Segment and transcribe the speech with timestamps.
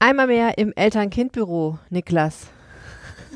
[0.00, 2.46] Einmal mehr im Eltern-Kind-Büro, Niklas.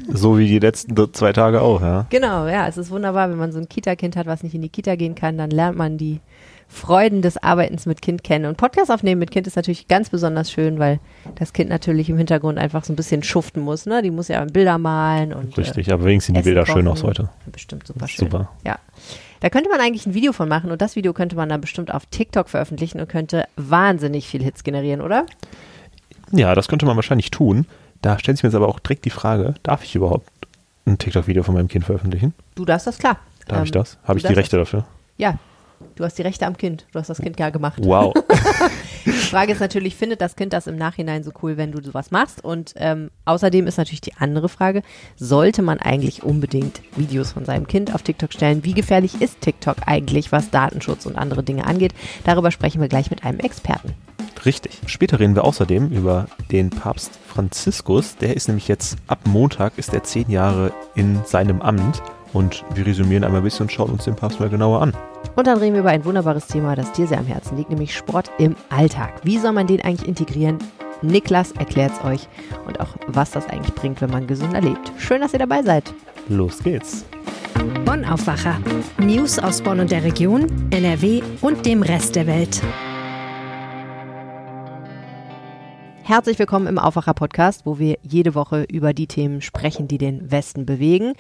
[0.08, 2.06] So wie die letzten zwei Tage auch, ja.
[2.10, 4.68] Genau, ja, es ist wunderbar, wenn man so ein Kita-Kind hat, was nicht in die
[4.68, 6.20] Kita gehen kann, dann lernt man die
[6.68, 8.46] Freuden des Arbeitens mit Kind kennen.
[8.46, 11.00] Und Podcast aufnehmen mit Kind ist natürlich ganz besonders schön, weil
[11.34, 13.84] das Kind natürlich im Hintergrund einfach so ein bisschen schuften muss.
[13.84, 14.00] Ne?
[14.00, 15.58] Die muss ja Bilder malen und.
[15.58, 16.74] Richtig, äh, aber wenigstens sehen die Bilder kochen.
[16.74, 17.28] schön aus heute.
[17.50, 18.30] Bestimmt super schön.
[18.30, 18.50] Super.
[18.64, 18.78] Ja.
[19.40, 21.92] Da könnte man eigentlich ein Video von machen und das Video könnte man dann bestimmt
[21.92, 25.26] auf TikTok veröffentlichen und könnte wahnsinnig viel Hits generieren, oder?
[26.32, 27.66] Ja, das könnte man wahrscheinlich tun.
[28.00, 30.28] Da stellt sich mir jetzt aber auch direkt die Frage, darf ich überhaupt
[30.86, 32.34] ein TikTok-Video von meinem Kind veröffentlichen?
[32.54, 33.18] Du darfst das, klar.
[33.46, 33.98] Darf ähm, ich das?
[34.04, 34.70] Habe ich die Rechte das?
[34.70, 34.84] dafür?
[35.18, 35.38] Ja,
[35.94, 36.86] Du hast die Rechte am Kind.
[36.92, 37.78] Du hast das Kind ja gemacht.
[37.82, 38.14] Wow.
[39.06, 42.10] die Frage ist natürlich, findet das Kind das im Nachhinein so cool, wenn du sowas
[42.10, 42.44] machst?
[42.44, 44.82] Und ähm, außerdem ist natürlich die andere Frage,
[45.16, 48.64] sollte man eigentlich unbedingt Videos von seinem Kind auf TikTok stellen?
[48.64, 51.94] Wie gefährlich ist TikTok eigentlich, was Datenschutz und andere Dinge angeht?
[52.24, 53.94] Darüber sprechen wir gleich mit einem Experten.
[54.44, 54.80] Richtig.
[54.86, 58.16] Später reden wir außerdem über den Papst Franziskus.
[58.16, 62.02] Der ist nämlich jetzt ab Montag, ist er zehn Jahre in seinem Amt.
[62.32, 64.92] Und wir resümieren einmal ein bisschen und schauen uns den Papst mal genauer an.
[65.36, 67.94] Und dann reden wir über ein wunderbares Thema, das dir sehr am Herzen liegt, nämlich
[67.94, 69.20] Sport im Alltag.
[69.22, 70.58] Wie soll man den eigentlich integrieren?
[71.02, 72.28] Niklas erklärt es euch
[72.66, 74.92] und auch, was das eigentlich bringt, wenn man gesünder lebt.
[74.98, 75.92] Schön, dass ihr dabei seid.
[76.28, 77.04] Los geht's.
[77.84, 78.56] Bonn Aufwacher.
[78.98, 82.62] News aus Bonn und der Region, NRW und dem Rest der Welt.
[86.04, 90.30] Herzlich willkommen im Aufwacher Podcast, wo wir jede Woche über die Themen sprechen, die den
[90.30, 91.14] Westen bewegen.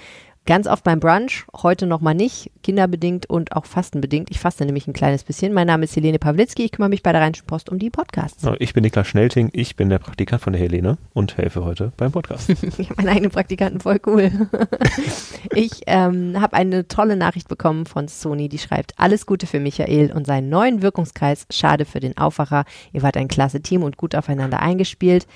[0.44, 4.28] Ganz oft beim Brunch, heute nochmal nicht, kinderbedingt und auch fastenbedingt.
[4.28, 5.52] Ich faste nämlich ein kleines bisschen.
[5.52, 8.44] Mein Name ist Helene Pawlitzki, ich kümmere mich bei der Rheinischen Post um die Podcasts.
[8.58, 12.10] Ich bin Niklas Schnelting, ich bin der Praktikant von der Helene und helfe heute beim
[12.10, 12.50] Podcast.
[12.78, 14.32] ich habe meinen eigenen Praktikanten, voll cool.
[15.54, 20.10] ich ähm, habe eine tolle Nachricht bekommen von Sony, die schreibt, alles Gute für Michael
[20.10, 22.64] und seinen neuen Wirkungskreis, schade für den Aufwacher.
[22.92, 25.28] Ihr wart ein klasse Team und gut aufeinander eingespielt.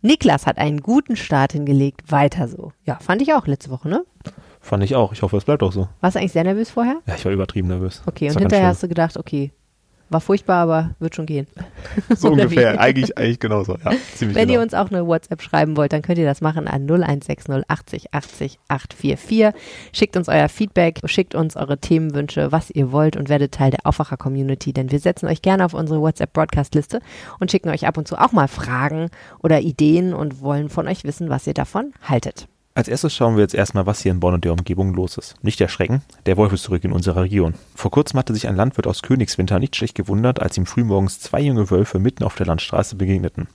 [0.00, 2.72] Niklas hat einen guten Start hingelegt, weiter so.
[2.84, 4.04] Ja, fand ich auch letzte Woche, ne?
[4.60, 5.12] Fand ich auch.
[5.12, 5.88] Ich hoffe, es bleibt auch so.
[6.00, 7.00] Warst du eigentlich sehr nervös vorher?
[7.06, 8.02] Ja, ich war übertrieben nervös.
[8.06, 9.50] Okay, das und hinterher hast du gedacht, okay,
[10.10, 11.46] war furchtbar, aber wird schon gehen.
[12.16, 12.80] So ungefähr.
[12.80, 13.76] Eigentlich, eigentlich genauso.
[13.84, 14.52] Ja, Wenn genau.
[14.52, 18.14] ihr uns auch eine WhatsApp schreiben wollt, dann könnt ihr das machen an 0160 80
[18.14, 19.52] 80 844.
[19.92, 23.80] Schickt uns euer Feedback, schickt uns eure Themenwünsche, was ihr wollt und werdet Teil der
[23.84, 27.00] Aufwacher-Community, denn wir setzen euch gerne auf unsere WhatsApp-Broadcast-Liste
[27.40, 29.10] und schicken euch ab und zu auch mal Fragen
[29.42, 32.48] oder Ideen und wollen von euch wissen, was ihr davon haltet.
[32.78, 35.34] Als erstes schauen wir jetzt erstmal, was hier in Bonn und der Umgebung los ist.
[35.42, 37.54] Nicht erschrecken, der Wolf ist zurück in unserer Region.
[37.74, 41.40] Vor kurzem hatte sich ein Landwirt aus Königswinter nicht schlecht gewundert, als ihm frühmorgens zwei
[41.40, 43.48] junge Wölfe mitten auf der Landstraße begegneten.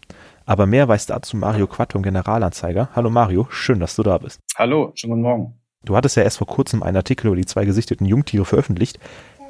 [0.45, 2.89] Aber mehr weiß dazu Mario Quattum, Generalanzeiger.
[2.97, 4.41] Hallo Mario, schön, dass du da bist.
[4.57, 5.53] Hallo, schönen guten Morgen.
[5.85, 8.99] Du hattest ja erst vor kurzem einen Artikel über die zwei gesichteten Jungtiere veröffentlicht.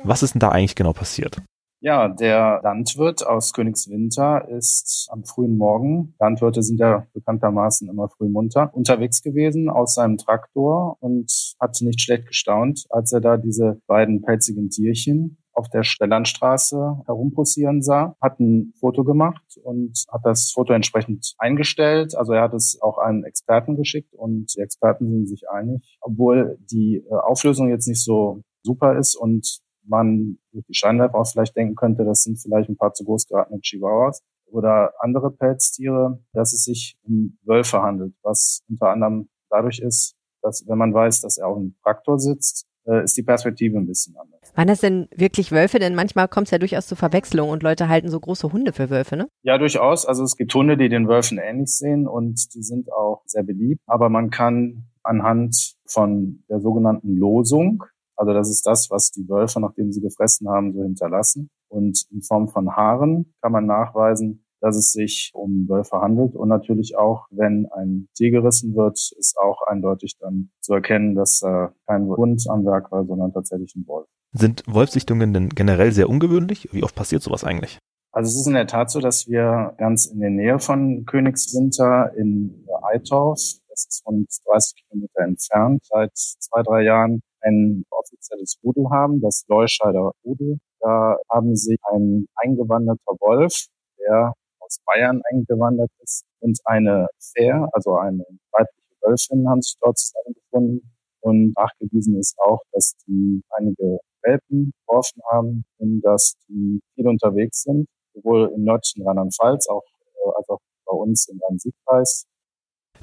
[0.04, 1.42] Was ist denn da eigentlich genau passiert?
[1.86, 8.30] Ja, der Landwirt aus Königswinter ist am frühen Morgen, Landwirte sind ja bekanntermaßen immer früh
[8.30, 11.30] munter, unterwegs gewesen aus seinem Traktor und
[11.60, 17.82] hat nicht schlecht gestaunt, als er da diese beiden pelzigen Tierchen auf der Landstraße herumposieren
[17.82, 22.16] sah, hat ein Foto gemacht und hat das Foto entsprechend eingestellt.
[22.16, 26.58] Also er hat es auch einen Experten geschickt und die Experten sind sich einig, obwohl
[26.72, 31.56] die äh, Auflösung jetzt nicht so super ist und man durch die Scheinwerfer auch vielleicht
[31.56, 36.54] denken könnte, das sind vielleicht ein paar zu groß geratene Chihuahuas oder andere Pelztiere, dass
[36.54, 41.38] es sich um Wölfe handelt, was unter anderem dadurch ist, dass wenn man weiß, dass
[41.38, 44.52] er auf einem Traktor sitzt, äh, ist die Perspektive ein bisschen anders.
[44.56, 45.80] Waren das denn wirklich Wölfe?
[45.80, 48.90] Denn manchmal kommt es ja durchaus zu Verwechslung und Leute halten so große Hunde für
[48.90, 49.28] Wölfe, ne?
[49.44, 50.06] Ja, durchaus.
[50.06, 53.82] Also es gibt Hunde, die den Wölfen ähnlich sehen und die sind auch sehr beliebt.
[53.88, 57.84] Aber man kann anhand von der sogenannten Losung,
[58.16, 61.50] also das ist das, was die Wölfe, nachdem sie gefressen haben, so hinterlassen.
[61.68, 66.36] Und in Form von Haaren kann man nachweisen, dass es sich um Wölfe handelt.
[66.36, 71.42] Und natürlich auch, wenn ein Tier gerissen wird, ist auch eindeutig dann zu erkennen, dass
[71.42, 74.08] äh, kein Hund am Werk war, sondern tatsächlich ein Wolf.
[74.32, 76.70] Sind Wolfsichtungen denn generell sehr ungewöhnlich?
[76.72, 77.78] Wie oft passiert sowas eigentlich?
[78.14, 82.14] Also es ist in der Tat so, dass wir ganz in der Nähe von Königswinter
[82.16, 88.90] in Eitorf, das ist rund 30 Kilometer entfernt, seit zwei, drei Jahren ein offizielles Rudel
[88.90, 90.60] haben, das Leuscheider Rudel.
[90.80, 93.68] Da haben sie ein eingewanderter Wolf,
[94.00, 99.98] der aus Bayern eingewandert ist, und eine Fair, also eine weibliche Wölfin, haben sich dort
[99.98, 100.92] zusammengefunden.
[101.22, 107.64] Und nachgewiesen ist auch, dass die einige Welpen geworfen haben und dass die viel unterwegs
[107.64, 109.84] sind, sowohl im nördlichen Rheinland-Pfalz auch,
[110.16, 112.26] äh, als auch bei uns im Rhein-Sieg-Kreis.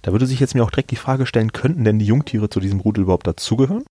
[0.02, 2.60] Da würde sich jetzt mir auch direkt die Frage stellen, könnten denn die Jungtiere zu
[2.60, 3.84] diesem Rudel überhaupt dazugehören?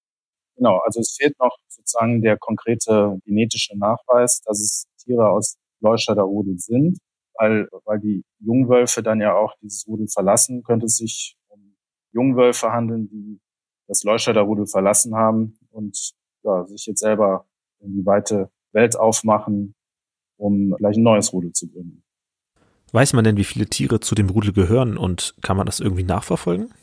[0.60, 6.24] Genau, also es fehlt noch sozusagen der konkrete genetische Nachweis, dass es Tiere aus Leuscheider
[6.24, 7.00] Rudel sind.
[7.40, 11.78] weil, weil die Jungwölfe dann ja auch dieses Rudel verlassen, könnte es sich um
[12.12, 13.40] Jungwölfe handeln, die
[13.88, 16.12] das Leuscheider Rudel verlassen haben und
[16.44, 17.46] ja, sich jetzt selber
[17.80, 19.76] in die weite Welt aufmachen,
[20.38, 22.04] um gleich ein neues Rudel zu gründen.
[22.92, 26.04] Weiß man denn, wie viele Tiere zu dem Rudel gehören und kann man das irgendwie
[26.04, 26.74] nachverfolgen?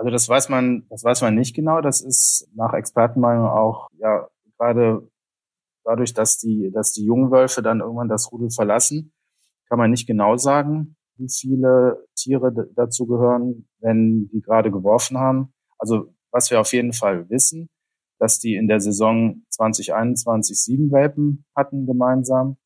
[0.00, 1.82] Also das weiß man, das weiß man nicht genau.
[1.82, 4.26] Das ist nach Expertenmeinung auch ja
[4.56, 5.06] gerade
[5.84, 9.12] dadurch, dass die, dass die Jungwölfe dann irgendwann das Rudel verlassen,
[9.68, 15.52] kann man nicht genau sagen, wie viele Tiere dazu gehören, wenn die gerade geworfen haben.
[15.76, 17.68] Also was wir auf jeden Fall wissen,
[18.18, 22.56] dass die in der Saison 2021 sieben Welpen hatten gemeinsam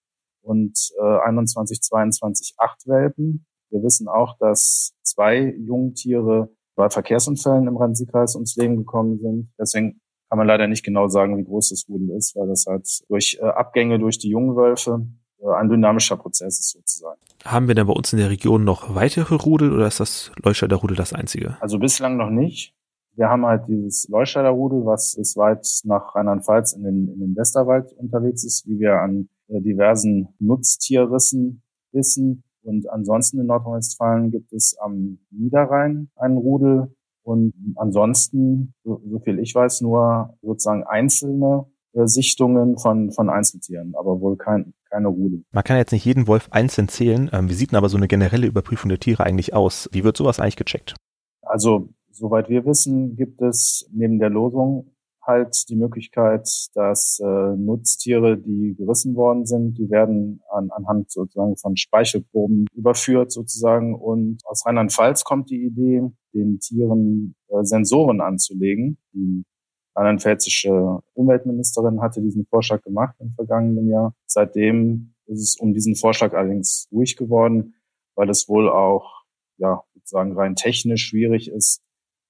[0.40, 3.44] und äh, 21, 22 acht Welpen.
[3.70, 9.50] Wir wissen auch, dass zwei Jungtiere bei Verkehrsunfällen im Rhein-Sieg-Kreis ums Leben gekommen sind.
[9.58, 12.88] Deswegen kann man leider nicht genau sagen, wie groß das Rudel ist, weil das halt
[13.08, 15.06] durch äh, Abgänge durch die jungen Wölfe
[15.40, 17.20] äh, ein dynamischer Prozess ist sozusagen.
[17.44, 20.76] Haben wir denn bei uns in der Region noch weitere Rudel oder ist das Leuscheider
[20.76, 21.56] Rudel das einzige?
[21.60, 22.74] Also bislang noch nicht.
[23.16, 27.36] Wir haben halt dieses Leuscheider Rudel, was bis weit nach Rheinland-Pfalz in den, in den
[27.36, 31.62] Westerwald unterwegs ist, wie wir an äh, diversen Nutztierrissen
[31.92, 32.42] wissen.
[32.64, 36.94] Und ansonsten in Nordrhein-Westfalen gibt es am Niederrhein einen Rudel,
[37.24, 43.94] und ansonsten, so, so viel ich weiß, nur sozusagen einzelne äh, Sichtungen von, von Einzeltieren,
[43.98, 45.42] aber wohl kein, keine Rudel.
[45.50, 47.30] Man kann jetzt nicht jeden Wolf einzeln zählen.
[47.32, 49.88] Ähm, wie sieht denn aber so eine generelle Überprüfung der Tiere eigentlich aus?
[49.92, 50.94] Wie wird sowas eigentlich gecheckt?
[51.40, 54.93] Also, soweit wir wissen, gibt es neben der Losung
[55.26, 61.56] halt die Möglichkeit, dass äh, Nutztiere, die gerissen worden sind, die werden an, anhand sozusagen
[61.56, 63.94] von Speichelproben überführt sozusagen.
[63.94, 66.02] Und aus Rheinland-Pfalz kommt die Idee,
[66.34, 68.98] den Tieren äh, Sensoren anzulegen.
[69.12, 69.44] Die
[69.96, 74.14] rheinland-pfälzische Umweltministerin hatte diesen Vorschlag gemacht im vergangenen Jahr.
[74.26, 77.74] Seitdem ist es um diesen Vorschlag allerdings ruhig geworden,
[78.14, 79.22] weil es wohl auch
[79.56, 81.80] ja sozusagen rein technisch schwierig ist,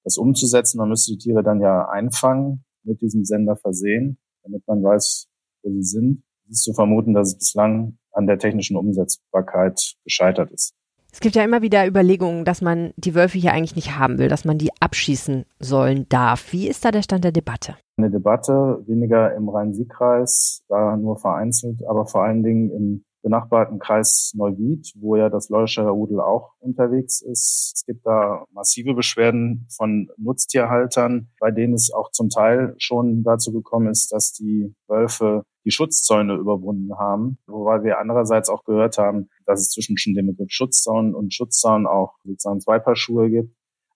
[0.03, 0.77] das umzusetzen.
[0.77, 5.27] Man müsste die Tiere dann ja einfangen mit diesem Sender versehen, damit man weiß,
[5.63, 6.23] wo sie sind.
[6.45, 10.73] Es ist zu vermuten, dass es bislang an der technischen Umsetzbarkeit gescheitert ist.
[11.11, 14.27] Es gibt ja immer wieder Überlegungen, dass man die Wölfe hier eigentlich nicht haben will,
[14.27, 16.51] dass man die abschießen sollen darf.
[16.51, 17.75] Wie ist da der Stand der Debatte?
[17.97, 24.33] Eine Debatte weniger im Rhein-Sieg-Kreis, da nur vereinzelt, aber vor allen Dingen im benachbarten Kreis
[24.35, 27.73] Neuwied, wo ja das Leuscheider Rudel auch unterwegs ist.
[27.75, 33.51] Es gibt da massive Beschwerden von Nutztierhaltern, bei denen es auch zum Teil schon dazu
[33.51, 39.29] gekommen ist, dass die Wölfe die Schutzzäune überwunden haben, wobei wir andererseits auch gehört haben,
[39.47, 43.54] dass es zwischen dem Begriff Schutzzaun und Schutzzaun auch sozusagen zwei Paar Schuhe gibt.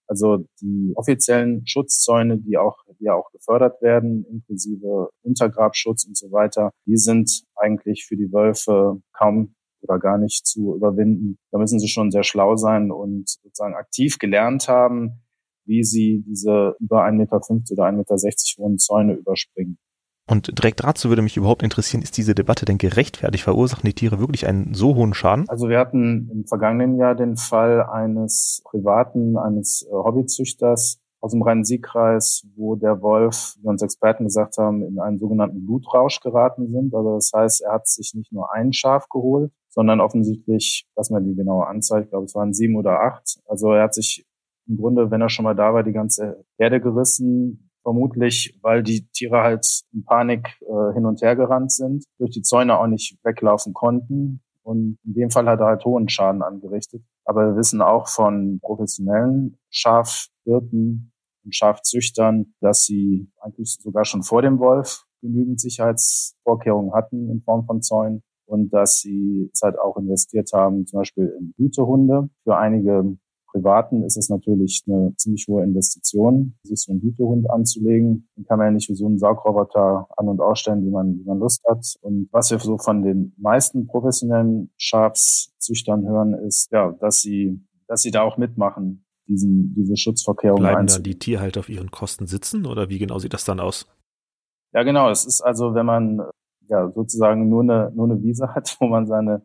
[0.10, 6.72] Also die offiziellen Schutzzäune, die auch, die auch gefördert werden, inklusive Untergrabschutz und so weiter,
[6.88, 11.38] die sind eigentlich für die Wölfe kaum oder gar nicht zu überwinden.
[11.52, 15.22] Da müssen sie schon sehr schlau sein und sozusagen aktiv gelernt haben,
[15.66, 17.36] wie sie diese über 1,50 Meter
[17.74, 19.78] oder 1,60 Meter hohen Zäune überspringen.
[20.30, 23.44] Und direkt dazu würde mich überhaupt interessieren, ist diese Debatte denn gerechtfertigt?
[23.44, 25.50] Verursachen die Tiere wirklich einen so hohen Schaden?
[25.50, 31.42] Also wir hatten im vergangenen Jahr den Fall eines privaten, eines äh, Hobbyzüchters aus dem
[31.42, 36.94] Rhein-Sieg-Kreis, wo der Wolf, wie uns Experten gesagt haben, in einen sogenannten Blutrausch geraten sind.
[36.94, 41.26] Also das heißt, er hat sich nicht nur ein Schaf geholt, sondern offensichtlich, was man
[41.26, 43.40] die genaue Anzahl, ich glaube, es waren sieben oder acht.
[43.48, 44.28] Also er hat sich
[44.68, 49.08] im Grunde, wenn er schon mal da war, die ganze Herde gerissen, Vermutlich, weil die
[49.12, 53.18] Tiere halt in Panik äh, hin und her gerannt sind, durch die Zäune auch nicht
[53.24, 54.42] weglaufen konnten.
[54.64, 57.04] Und in dem Fall hat er halt hohen Schaden angerichtet.
[57.26, 61.12] Aber wir wissen auch von professionellen Schafhirten
[61.44, 67.66] und Schafzüchtern, dass sie eigentlich sogar schon vor dem Wolf genügend Sicherheitsvorkehrungen hatten in Form
[67.66, 73.18] von Zäunen und dass sie Zeit auch investiert haben, zum Beispiel in Hütehunde für einige
[73.52, 78.30] Privaten ist es natürlich eine ziemlich hohe Investition, sich so einen Hütehund anzulegen.
[78.38, 81.24] Den kann man ja nicht wie so einen Saugroboter an- und ausstellen, wie man, wie
[81.24, 81.84] man Lust hat.
[82.02, 88.02] Und was wir so von den meisten professionellen Schafszüchtern hören, ist, ja, dass sie, dass
[88.02, 92.66] sie da auch mitmachen, diesen, diese Schutzvorkehrungen Bleiben da die Tierhalter auf ihren Kosten sitzen
[92.66, 93.88] oder wie genau sieht das dann aus?
[94.74, 95.10] Ja, genau.
[95.10, 96.22] Es ist also, wenn man
[96.68, 99.42] ja sozusagen nur eine, nur eine Wiese hat, wo man seine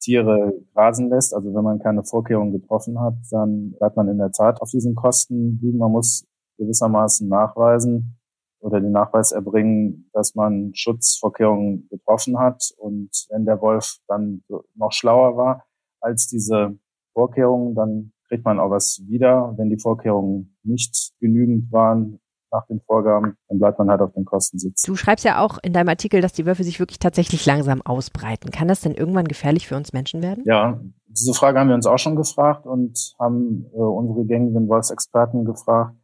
[0.00, 1.34] Tiere grasen lässt.
[1.34, 4.94] Also wenn man keine Vorkehrungen getroffen hat, dann bleibt man in der Tat auf diesen
[4.94, 5.78] Kosten liegen.
[5.78, 6.26] Man muss
[6.58, 8.18] gewissermaßen nachweisen
[8.60, 12.72] oder den Nachweis erbringen, dass man Schutzvorkehrungen getroffen hat.
[12.76, 14.42] Und wenn der Wolf dann
[14.74, 15.64] noch schlauer war
[16.00, 16.78] als diese
[17.12, 19.54] Vorkehrungen, dann kriegt man auch was wieder.
[19.56, 24.24] Wenn die Vorkehrungen nicht genügend waren, nach den Vorgaben, dann bleibt man halt auf den
[24.24, 24.86] Kosten sitzen.
[24.86, 28.50] Du schreibst ja auch in deinem Artikel, dass die Wölfe sich wirklich tatsächlich langsam ausbreiten.
[28.50, 30.44] Kann das denn irgendwann gefährlich für uns Menschen werden?
[30.46, 35.44] Ja, diese Frage haben wir uns auch schon gefragt und haben äh, unsere gängigen Wolfsexperten
[35.44, 35.96] gefragt.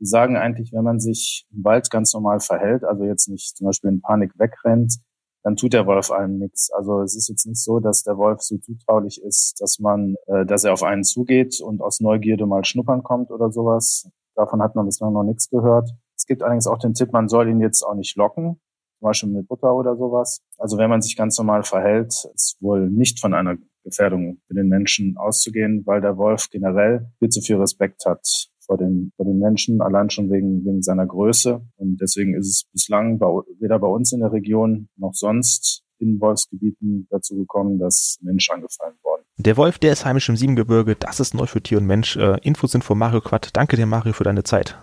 [0.00, 3.66] Die sagen eigentlich, wenn man sich im Wald ganz normal verhält, also jetzt nicht zum
[3.66, 4.98] Beispiel in Panik wegrennt,
[5.46, 6.72] dann tut der Wolf einem nichts.
[6.72, 10.44] Also es ist jetzt nicht so, dass der Wolf so zutraulich ist, dass man, äh,
[10.44, 14.10] dass er auf einen zugeht und aus Neugierde mal schnuppern kommt oder sowas.
[14.36, 15.90] Davon hat man bislang noch nichts gehört.
[16.14, 18.60] Es gibt allerdings auch den Tipp, man soll ihn jetzt auch nicht locken,
[18.98, 20.40] zum Beispiel mit Butter oder sowas.
[20.58, 24.68] Also wenn man sich ganz normal verhält, ist wohl nicht von einer Gefährdung für den
[24.68, 29.38] Menschen auszugehen, weil der Wolf generell viel zu viel Respekt hat vor den, vor den
[29.38, 31.62] Menschen, allein schon wegen, wegen seiner Größe.
[31.76, 33.26] Und deswegen ist es bislang bei,
[33.60, 38.96] weder bei uns in der Region noch sonst in Wolfsgebieten dazu gekommen, dass Mensch angefallen
[39.02, 39.25] worden.
[39.38, 40.96] Der Wolf, der ist heimisch im Siebengebirge.
[40.96, 42.16] Das ist neu für Tier und Mensch.
[42.16, 43.50] Äh, Infos sind von Mario Quatt.
[43.52, 44.78] Danke dir, Mario, für deine Zeit.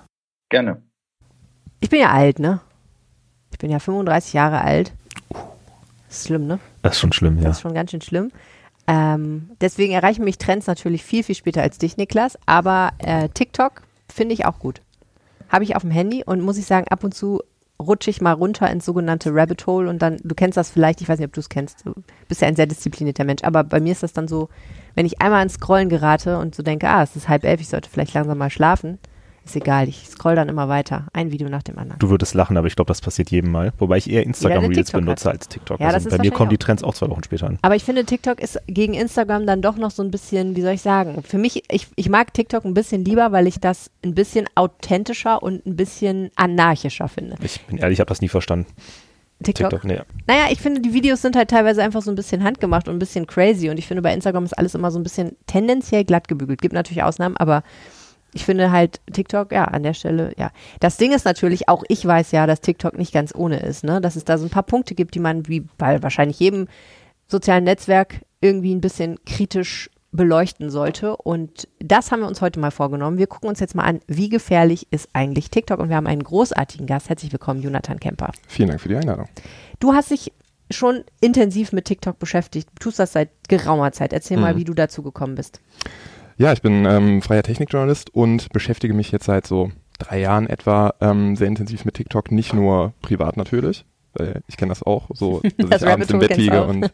[0.50, 0.82] Gerne.
[1.80, 2.62] Ich bin ja alt, ne?
[3.52, 4.94] Ich bin ja 35 Jahre alt.
[6.08, 6.60] Das ist schlimm, ne?
[6.84, 7.46] Das ist schon schlimm, ja.
[7.46, 8.32] Das ist schon ganz schön schlimm.
[8.86, 12.38] Ähm, deswegen erreichen mich Trends natürlich viel, viel später als dich, Niklas.
[12.46, 14.82] Aber äh, TikTok finde ich auch gut.
[15.50, 17.42] Habe ich auf dem Handy und muss ich sagen, ab und zu
[17.84, 21.10] rutsche ich mal runter ins sogenannte Rabbit Hole und dann, du kennst das vielleicht, ich
[21.10, 21.94] weiß nicht, ob du es kennst, du
[22.28, 24.50] bist ja ein sehr disziplinierter Mensch, aber bei mir ist das dann so,
[24.96, 27.70] wenn ich einmal ins Scrollen gerate und so denke, ah, es ist halb elf, ich
[27.70, 29.00] sollte vielleicht langsam mal schlafen,
[29.46, 32.00] ist egal, ich scroll dann immer weiter, ein Video nach dem anderen.
[32.00, 33.74] Du würdest lachen, aber ich glaube, das passiert jedem Mal.
[33.78, 35.36] Wobei ich eher Instagram Reels benutze hat.
[35.36, 35.80] als TikTok.
[35.80, 37.60] Ja, also bei mir kommen die Trends auch zwei Wochen später an.
[37.62, 40.74] Aber ich finde, TikTok ist gegen Instagram dann doch noch so ein bisschen, wie soll
[40.74, 44.16] ich sagen, für mich, ich, ich mag TikTok ein bisschen lieber, weil ich das ein
[44.16, 47.36] bisschen authentischer und ein bisschen anarchischer finde.
[47.42, 48.68] Ich bin ehrlich, ich habe das nie verstanden.
[49.44, 49.72] TikTok?
[49.72, 50.00] TikTok nee.
[50.26, 53.00] Naja, ich finde, die Videos sind halt teilweise einfach so ein bisschen handgemacht und ein
[53.00, 53.70] bisschen crazy.
[53.70, 56.62] Und ich finde, bei Instagram ist alles immer so ein bisschen tendenziell glatt gebügelt.
[56.62, 57.64] Gibt natürlich Ausnahmen, aber
[58.34, 60.52] ich finde halt TikTok, ja, an der Stelle, ja.
[60.80, 64.02] Das Ding ist natürlich, auch ich weiß ja, dass TikTok nicht ganz ohne ist, ne?
[64.02, 66.68] Dass es da so ein paar Punkte gibt, die man wie bei wahrscheinlich jedem
[67.28, 71.18] sozialen Netzwerk irgendwie ein bisschen kritisch beleuchten sollte.
[71.18, 73.18] Und das haben wir uns heute mal vorgenommen.
[73.18, 75.80] Wir gucken uns jetzt mal an, wie gefährlich ist eigentlich TikTok.
[75.80, 77.10] Und wir haben einen großartigen Gast.
[77.10, 78.32] Herzlich willkommen, Jonathan Kemper.
[78.48, 79.28] Vielen Dank für die Einladung.
[79.80, 80.32] Du hast dich
[80.72, 82.70] schon intensiv mit TikTok beschäftigt.
[82.76, 84.14] Du tust das seit geraumer Zeit.
[84.14, 84.44] Erzähl mhm.
[84.44, 85.60] mal, wie du dazu gekommen bist.
[86.38, 90.94] Ja, ich bin ähm, freier Technikjournalist und beschäftige mich jetzt seit so drei Jahren etwa
[91.02, 93.86] ähm, sehr intensiv mit TikTok, nicht nur privat natürlich.
[94.16, 96.92] Weil ich kenne das auch, so dass das ich abends im Bett liege und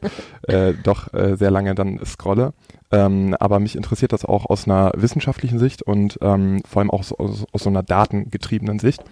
[0.48, 2.53] äh, doch äh, sehr lange dann scrolle.
[2.91, 7.03] Ähm, aber mich interessiert das auch aus einer wissenschaftlichen Sicht und ähm, vor allem auch
[7.03, 9.03] so, aus, aus so einer datengetriebenen Sicht.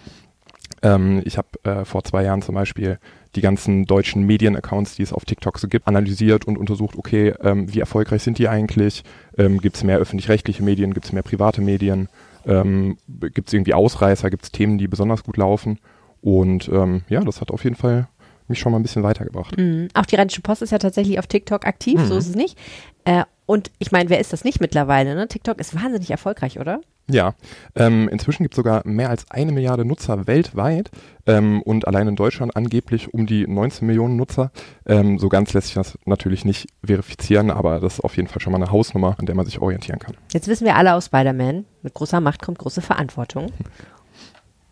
[0.82, 3.00] Ähm, ich habe äh, vor zwei Jahren zum Beispiel
[3.38, 7.74] die ganzen deutschen Medienaccounts, die es auf TikTok so gibt, analysiert und untersucht, okay, ähm,
[7.74, 9.04] wie erfolgreich sind die eigentlich?
[9.38, 10.94] Ähm, gibt es mehr öffentlich-rechtliche Medien?
[10.94, 12.10] Gibt es mehr private Medien?
[12.46, 14.30] Ähm, gibt es irgendwie Ausreißer?
[14.30, 15.80] Gibt es Themen, die besonders gut laufen?
[16.22, 18.08] Und ähm, ja, das hat auf jeden Fall
[18.48, 19.58] mich schon mal ein bisschen weitergebracht.
[19.58, 19.90] Mhm.
[19.94, 22.06] Auch die Rheinische Post ist ja tatsächlich auf TikTok aktiv, mhm.
[22.06, 22.58] so ist es nicht.
[23.06, 25.16] Äh, und ich meine, wer ist das nicht mittlerweile?
[25.16, 25.28] Ne?
[25.28, 26.82] TikTok ist wahnsinnig erfolgreich, oder?
[27.10, 27.36] Ja,
[27.76, 30.92] ähm, inzwischen gibt es sogar mehr als eine Milliarde Nutzer weltweit
[31.26, 34.52] ähm, und allein in Deutschland angeblich um die 19 Millionen Nutzer.
[34.86, 38.42] Ähm, so ganz lässt sich das natürlich nicht verifizieren, aber das ist auf jeden Fall
[38.42, 40.16] schon mal eine Hausnummer, an der man sich orientieren kann.
[40.34, 43.54] Jetzt wissen wir alle aus Spider-Man, mit großer Macht kommt große Verantwortung.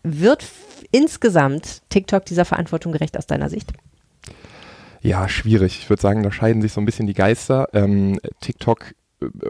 [0.03, 0.45] Wird
[0.91, 3.71] insgesamt TikTok dieser Verantwortung gerecht aus deiner Sicht?
[5.01, 5.79] Ja, schwierig.
[5.79, 7.69] Ich würde sagen, da scheiden sich so ein bisschen die Geister.
[7.73, 8.93] Ähm, TikTok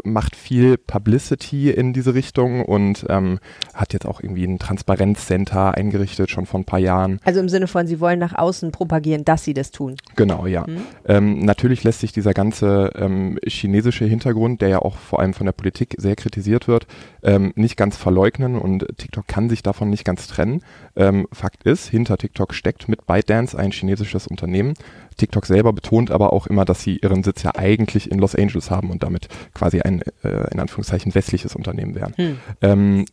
[0.03, 3.39] macht viel Publicity in diese Richtung und ähm,
[3.73, 7.19] hat jetzt auch irgendwie ein Transparenzcenter eingerichtet, schon vor ein paar Jahren.
[7.23, 9.95] Also im Sinne von, sie wollen nach außen propagieren, dass sie das tun.
[10.15, 10.65] Genau, ja.
[10.67, 10.81] Mhm.
[11.05, 15.45] Ähm, natürlich lässt sich dieser ganze ähm, chinesische Hintergrund, der ja auch vor allem von
[15.45, 16.87] der Politik sehr kritisiert wird,
[17.23, 20.61] ähm, nicht ganz verleugnen und TikTok kann sich davon nicht ganz trennen.
[20.95, 24.75] Ähm, Fakt ist, hinter TikTok steckt mit ByteDance ein chinesisches Unternehmen,
[25.17, 28.71] TikTok selber betont aber auch immer, dass sie ihren Sitz ja eigentlich in Los Angeles
[28.71, 32.13] haben und damit quasi ein, äh, in Anführungszeichen, westliches Unternehmen wären.
[32.15, 32.39] Hm.
[32.61, 33.05] Ähm,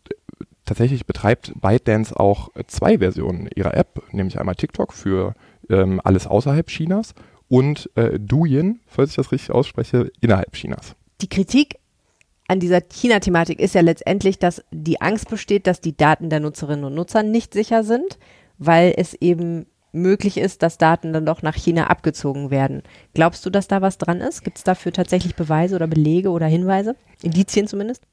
[0.64, 5.34] tatsächlich betreibt ByteDance auch zwei Versionen ihrer App, nämlich einmal TikTok für
[5.70, 7.14] ähm, alles außerhalb Chinas
[7.48, 10.96] und äh, Douyin, falls ich das richtig ausspreche, innerhalb Chinas.
[11.20, 11.76] Die Kritik
[12.48, 16.84] an dieser China-Thematik ist ja letztendlich, dass die Angst besteht, dass die Daten der Nutzerinnen
[16.84, 18.18] und Nutzer nicht sicher sind,
[18.58, 22.82] weil es eben möglich ist, dass Daten dann doch nach China abgezogen werden.
[23.14, 24.42] Glaubst du, dass da was dran ist?
[24.42, 26.96] Gibt es dafür tatsächlich Beweise oder Belege oder Hinweise?
[27.22, 28.04] Indizien zumindest?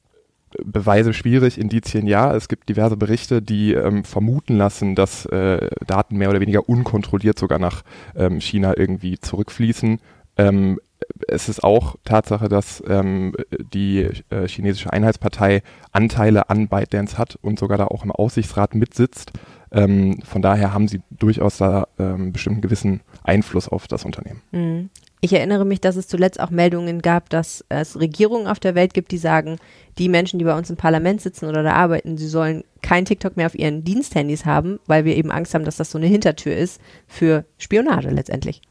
[0.64, 2.34] Beweise schwierig, Indizien ja.
[2.34, 7.38] Es gibt diverse Berichte, die ähm, vermuten lassen, dass äh, Daten mehr oder weniger unkontrolliert
[7.38, 7.82] sogar nach
[8.16, 10.00] ähm, China irgendwie zurückfließen.
[10.36, 10.80] Ähm,
[11.28, 13.34] es ist auch Tatsache, dass ähm,
[13.72, 19.32] die äh, chinesische Einheitspartei Anteile an ByteDance hat und sogar da auch im Aussichtsrat mitsitzt.
[19.72, 24.42] Ähm, von daher haben sie durchaus da ähm, bestimmten gewissen Einfluss auf das Unternehmen.
[24.52, 24.90] Mhm.
[25.22, 28.94] Ich erinnere mich, dass es zuletzt auch Meldungen gab, dass es Regierungen auf der Welt
[28.94, 29.58] gibt, die sagen,
[29.98, 33.36] die Menschen, die bei uns im Parlament sitzen oder da arbeiten, sie sollen kein TikTok
[33.36, 36.56] mehr auf ihren Diensthandys haben, weil wir eben Angst haben, dass das so eine Hintertür
[36.56, 38.62] ist für Spionage letztendlich.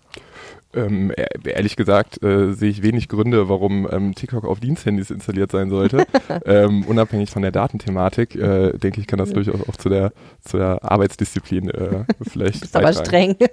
[0.71, 1.11] Ähm,
[1.45, 6.05] ehrlich gesagt äh, sehe ich wenig Gründe, warum ähm, TikTok auf Diensthandys installiert sein sollte.
[6.45, 10.57] ähm, unabhängig von der Datenthematik, äh, denke ich, kann das durchaus auch zu der, zu
[10.57, 12.57] der Arbeitsdisziplin äh, vielleicht.
[12.57, 13.35] Du bist aber streng.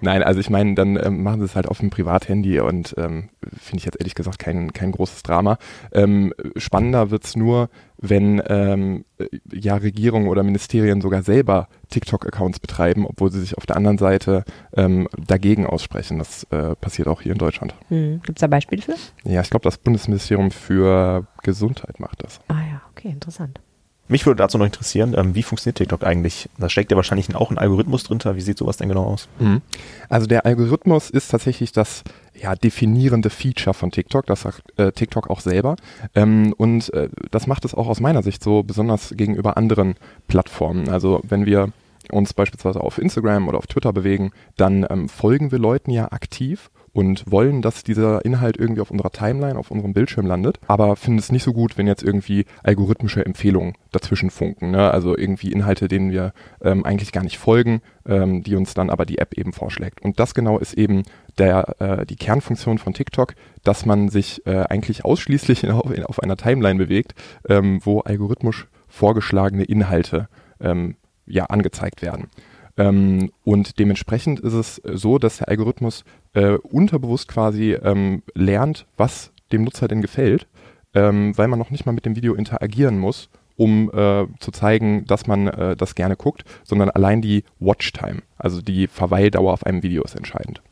[0.00, 3.28] Nein, also ich meine, dann ähm, machen sie es halt auf dem Privathandy und ähm,
[3.58, 5.58] finde ich jetzt ehrlich gesagt kein, kein großes Drama.
[5.92, 9.04] Ähm, spannender wird's nur, wenn ähm,
[9.52, 14.44] ja Regierungen oder Ministerien sogar selber TikTok-Accounts betreiben, obwohl sie sich auf der anderen Seite
[14.74, 16.18] ähm, dagegen aussprechen.
[16.18, 17.74] Das äh, passiert auch hier in Deutschland.
[17.88, 18.20] Hm.
[18.24, 18.94] Gibt es da Beispiele für?
[19.24, 22.40] Ja, ich glaube, das Bundesministerium für Gesundheit macht das.
[22.48, 23.60] Ah ja, okay, interessant.
[24.10, 26.48] Mich würde dazu noch interessieren, ähm, wie funktioniert TikTok eigentlich?
[26.58, 28.34] Da steckt ja wahrscheinlich auch ein Algorithmus drunter.
[28.34, 29.28] Wie sieht sowas denn genau aus?
[29.38, 29.62] Mhm.
[30.08, 32.02] Also der Algorithmus ist tatsächlich das
[32.34, 34.26] ja, definierende Feature von TikTok.
[34.26, 35.76] Das sagt äh, TikTok auch selber.
[36.16, 39.94] Ähm, und äh, das macht es auch aus meiner Sicht so besonders gegenüber anderen
[40.26, 40.88] Plattformen.
[40.88, 41.72] Also wenn wir
[42.10, 46.68] uns beispielsweise auf Instagram oder auf Twitter bewegen, dann ähm, folgen wir Leuten ja aktiv
[46.92, 51.18] und wollen, dass dieser Inhalt irgendwie auf unserer Timeline, auf unserem Bildschirm landet, aber finden
[51.18, 54.72] es nicht so gut, wenn jetzt irgendwie algorithmische Empfehlungen dazwischen funken.
[54.72, 54.90] Ne?
[54.90, 56.32] Also irgendwie Inhalte, denen wir
[56.62, 60.02] ähm, eigentlich gar nicht folgen, ähm, die uns dann aber die App eben vorschlägt.
[60.02, 61.04] Und das genau ist eben
[61.38, 66.36] der, äh, die Kernfunktion von TikTok, dass man sich äh, eigentlich ausschließlich in, auf einer
[66.36, 67.14] Timeline bewegt,
[67.48, 70.28] ähm, wo algorithmisch vorgeschlagene Inhalte
[70.60, 72.28] ähm, ja angezeigt werden.
[72.76, 79.32] Ähm, und dementsprechend ist es so, dass der Algorithmus äh, unterbewusst quasi ähm, lernt, was
[79.52, 80.46] dem Nutzer denn gefällt,
[80.94, 85.04] ähm, weil man noch nicht mal mit dem Video interagieren muss, um äh, zu zeigen,
[85.06, 89.82] dass man äh, das gerne guckt, sondern allein die Watchtime, also die Verweildauer auf einem
[89.82, 90.62] Video ist entscheidend.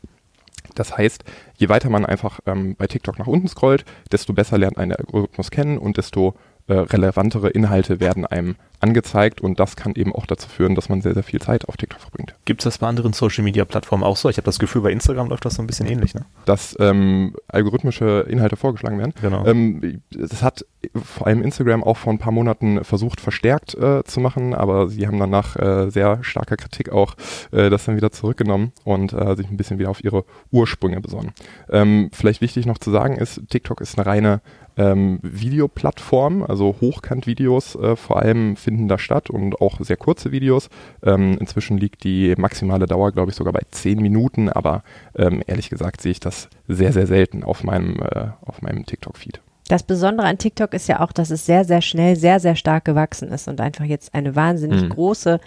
[0.75, 1.23] Das heißt,
[1.57, 5.51] je weiter man einfach ähm, bei TikTok nach unten scrollt, desto besser lernt ein Algorithmus
[5.51, 6.35] kennen und desto
[6.69, 11.01] äh, relevantere Inhalte werden einem angezeigt und das kann eben auch dazu führen, dass man
[11.01, 12.35] sehr, sehr viel Zeit auf TikTok verbringt.
[12.45, 14.29] Gibt es das bei anderen Social-Media-Plattformen auch so?
[14.29, 16.25] Ich habe das Gefühl, bei Instagram läuft das so ein bisschen ähnlich, ne?
[16.45, 19.13] Dass ähm, algorithmische Inhalte vorgeschlagen werden.
[19.21, 19.45] Genau.
[19.45, 20.65] Ähm, das hat
[21.03, 25.07] vor allem Instagram auch vor ein paar Monaten versucht, verstärkt äh, zu machen, aber sie
[25.07, 27.15] haben dann nach äh, sehr starker Kritik auch
[27.51, 31.31] äh, das dann wieder zurückgenommen und äh, sich ein bisschen wieder auf ihre Ursprünge besonnen.
[31.69, 34.41] Ähm, vielleicht wichtig noch zu sagen ist, TikTok ist eine reine
[34.79, 40.69] ähm, Videoplattform, also Hochkant-Videos äh, vor allem finden da statt und auch sehr kurze Videos.
[41.03, 44.83] Ähm, inzwischen liegt die maximale Dauer, glaube ich, sogar bei zehn Minuten, aber
[45.17, 49.41] ähm, ehrlich gesagt sehe ich das sehr, sehr selten auf meinem, äh, auf meinem TikTok-Feed.
[49.67, 52.85] Das Besondere an TikTok ist ja auch, dass es sehr, sehr schnell, sehr, sehr stark
[52.85, 54.89] gewachsen ist und einfach jetzt eine wahnsinnig mhm.
[54.89, 55.39] große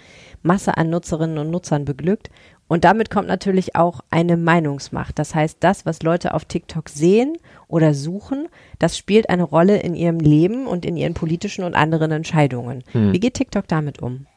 [0.43, 2.29] Masse an Nutzerinnen und Nutzern beglückt.
[2.67, 5.19] Und damit kommt natürlich auch eine Meinungsmacht.
[5.19, 8.47] Das heißt, das, was Leute auf TikTok sehen oder suchen,
[8.79, 12.83] das spielt eine Rolle in ihrem Leben und in ihren politischen und anderen Entscheidungen.
[12.91, 13.11] Hm.
[13.11, 14.27] Wie geht TikTok damit um?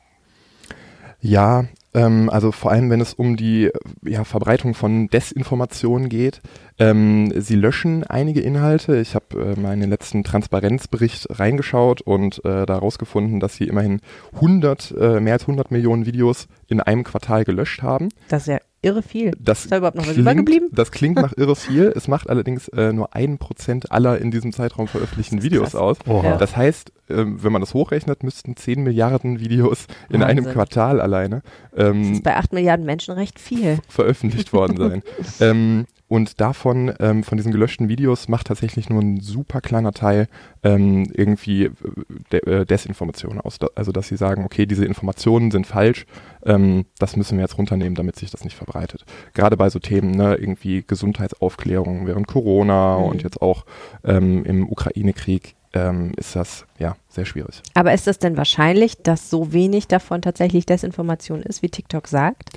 [1.20, 1.64] Ja,
[1.96, 3.70] ähm, also vor allem, wenn es um die
[4.04, 6.42] ja, Verbreitung von Desinformation geht.
[6.78, 8.98] Ähm, sie löschen einige Inhalte.
[8.98, 14.00] Ich habe äh, mal letzten Transparenzbericht reingeschaut und äh, da herausgefunden, dass sie immerhin
[14.34, 18.10] 100, äh, mehr als 100 Millionen Videos in einem Quartal gelöscht haben.
[18.28, 19.32] Das ist ja irre viel.
[19.38, 20.68] Das ist da überhaupt noch was übergeblieben?
[20.72, 21.92] Das klingt nach irre viel.
[21.96, 25.98] Es macht allerdings äh, nur ein Prozent aller in diesem Zeitraum veröffentlichten Videos aus.
[26.06, 26.36] Oha.
[26.36, 30.44] Das heißt, äh, wenn man das hochrechnet, müssten 10 Milliarden Videos in Wahnsinn.
[30.44, 31.42] einem Quartal alleine
[31.76, 33.78] ähm, das ist bei 8 Milliarden Menschen recht viel.
[33.88, 35.02] veröffentlicht worden sein.
[35.40, 40.28] ähm, und davon, ähm, von diesen gelöschten Videos, macht tatsächlich nur ein super kleiner Teil
[40.62, 41.72] ähm, irgendwie äh,
[42.32, 43.58] De äh, Desinformation aus.
[43.74, 46.06] Also, dass sie sagen, okay, diese Informationen sind falsch,
[46.44, 49.04] ähm, das müssen wir jetzt runternehmen, damit sich das nicht verbreitet.
[49.34, 53.04] Gerade bei so Themen, ne, irgendwie Gesundheitsaufklärung während Corona mhm.
[53.04, 53.64] und jetzt auch
[54.04, 57.62] ähm, im Ukraine-Krieg ähm, ist das ja sehr schwierig.
[57.74, 62.50] Aber ist es denn wahrscheinlich, dass so wenig davon tatsächlich Desinformation ist, wie TikTok sagt?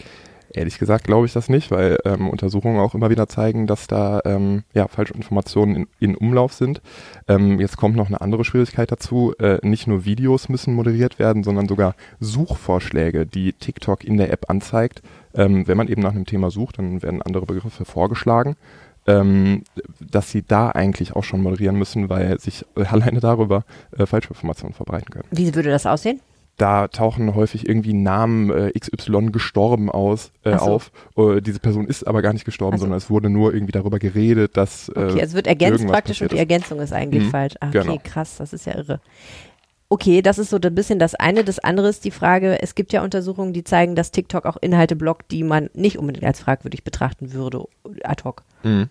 [0.51, 4.21] Ehrlich gesagt glaube ich das nicht, weil ähm, Untersuchungen auch immer wieder zeigen, dass da
[4.25, 6.81] ähm, ja, falsche Informationen in, in Umlauf sind.
[7.27, 9.33] Ähm, jetzt kommt noch eine andere Schwierigkeit dazu.
[9.39, 14.49] Äh, nicht nur Videos müssen moderiert werden, sondern sogar Suchvorschläge, die TikTok in der App
[14.49, 15.01] anzeigt.
[15.33, 18.55] Ähm, wenn man eben nach einem Thema sucht, dann werden andere Begriffe vorgeschlagen.
[19.07, 19.63] Ähm,
[19.99, 23.63] dass sie da eigentlich auch schon moderieren müssen, weil sich alleine darüber
[23.97, 25.25] äh, Falschinformationen verbreiten können.
[25.31, 26.19] Wie würde das aussehen?
[26.59, 30.65] Da tauchen häufig irgendwie Namen äh, XY gestorben aus, äh, so.
[30.65, 30.91] auf.
[31.17, 32.83] Uh, diese Person ist aber gar nicht gestorben, also.
[32.83, 34.89] sondern es wurde nur irgendwie darüber geredet, dass.
[34.89, 37.29] Äh, okay, es wird ergänzt praktisch und die Ergänzung ist eigentlich mhm.
[37.29, 37.55] falsch.
[37.59, 38.01] Ach, okay, genau.
[38.03, 38.99] krass, das ist ja irre.
[39.91, 41.43] Okay, das ist so ein bisschen das eine.
[41.43, 44.95] Das andere ist die Frage, es gibt ja Untersuchungen, die zeigen, dass TikTok auch Inhalte
[44.95, 47.63] blockt, die man nicht unbedingt als fragwürdig betrachten würde,
[48.03, 48.43] ad hoc.
[48.61, 48.89] Mhm.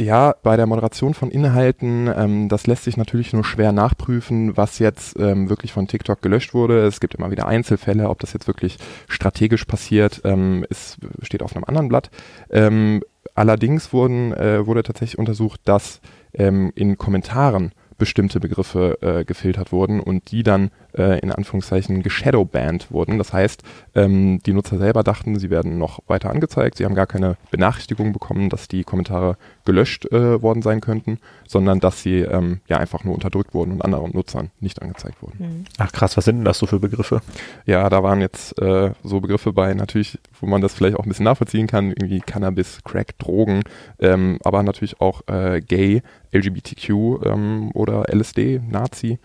[0.00, 4.78] Ja, bei der Moderation von Inhalten, ähm, das lässt sich natürlich nur schwer nachprüfen, was
[4.78, 6.86] jetzt ähm, wirklich von TikTok gelöscht wurde.
[6.86, 11.56] Es gibt immer wieder Einzelfälle, ob das jetzt wirklich strategisch passiert, ähm, ist, steht auf
[11.56, 12.10] einem anderen Blatt.
[12.48, 13.02] Ähm,
[13.34, 16.00] allerdings wurden, äh, wurde tatsächlich untersucht, dass
[16.32, 22.90] ähm, in Kommentaren bestimmte Begriffe äh, gefiltert wurden und die dann äh, in Anführungszeichen geshadowbanned
[22.90, 23.18] wurden.
[23.18, 23.62] Das heißt,
[23.94, 26.76] ähm, die Nutzer selber dachten, sie werden noch weiter angezeigt.
[26.76, 31.80] Sie haben gar keine Benachrichtigung bekommen, dass die Kommentare gelöscht äh, worden sein könnten, sondern
[31.80, 35.36] dass sie ähm, ja einfach nur unterdrückt wurden und anderen Nutzern nicht angezeigt wurden.
[35.38, 35.64] Mhm.
[35.78, 37.20] Ach krass, was sind denn das so für Begriffe?
[37.66, 41.08] Ja, da waren jetzt äh, so Begriffe bei, natürlich, wo man das vielleicht auch ein
[41.08, 43.62] bisschen nachvollziehen kann, irgendwie Cannabis, Crack, Drogen,
[43.98, 46.90] ähm, aber natürlich auch äh, Gay, LGBTQ
[47.24, 49.18] ähm, oder LSD, Nazi.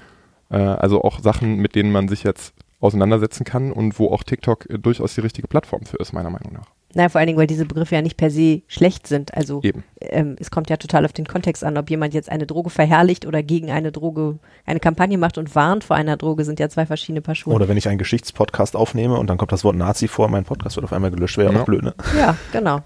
[0.54, 4.70] Äh, also auch Sachen, mit denen man sich jetzt auseinandersetzen kann und wo auch TikTok
[4.70, 6.68] äh, durchaus die richtige Plattform für ist, meiner Meinung nach.
[6.96, 9.34] Naja, vor allen Dingen, weil diese Begriffe ja nicht per se schlecht sind.
[9.34, 9.64] Also
[10.00, 13.26] ähm, es kommt ja total auf den Kontext an, ob jemand jetzt eine Droge verherrlicht
[13.26, 16.86] oder gegen eine Droge eine Kampagne macht und warnt vor einer Droge, sind ja zwei
[16.86, 17.56] verschiedene Paar Schuhe.
[17.56, 20.76] Oder wenn ich einen Geschichtspodcast aufnehme und dann kommt das Wort Nazi vor, mein Podcast
[20.76, 21.96] wird auf einmal gelöscht, wäre ja auch blöd, ne?
[22.16, 22.82] Ja, genau.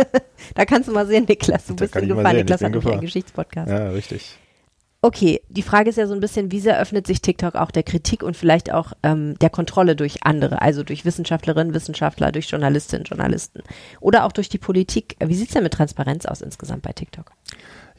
[0.54, 2.32] da kannst du mal sehen, Niklas, du da bist in Gefahr.
[2.32, 3.70] Niklas hat einen Geschichtspodcast.
[3.70, 4.38] Ja, richtig.
[5.04, 7.82] Okay, die Frage ist ja so ein bisschen, wie sehr öffnet sich TikTok auch der
[7.82, 13.04] Kritik und vielleicht auch ähm, der Kontrolle durch andere, also durch Wissenschaftlerinnen, Wissenschaftler, durch Journalistinnen,
[13.04, 13.64] Journalisten
[13.98, 15.16] oder auch durch die Politik.
[15.18, 17.32] Wie sieht's denn mit Transparenz aus insgesamt bei TikTok?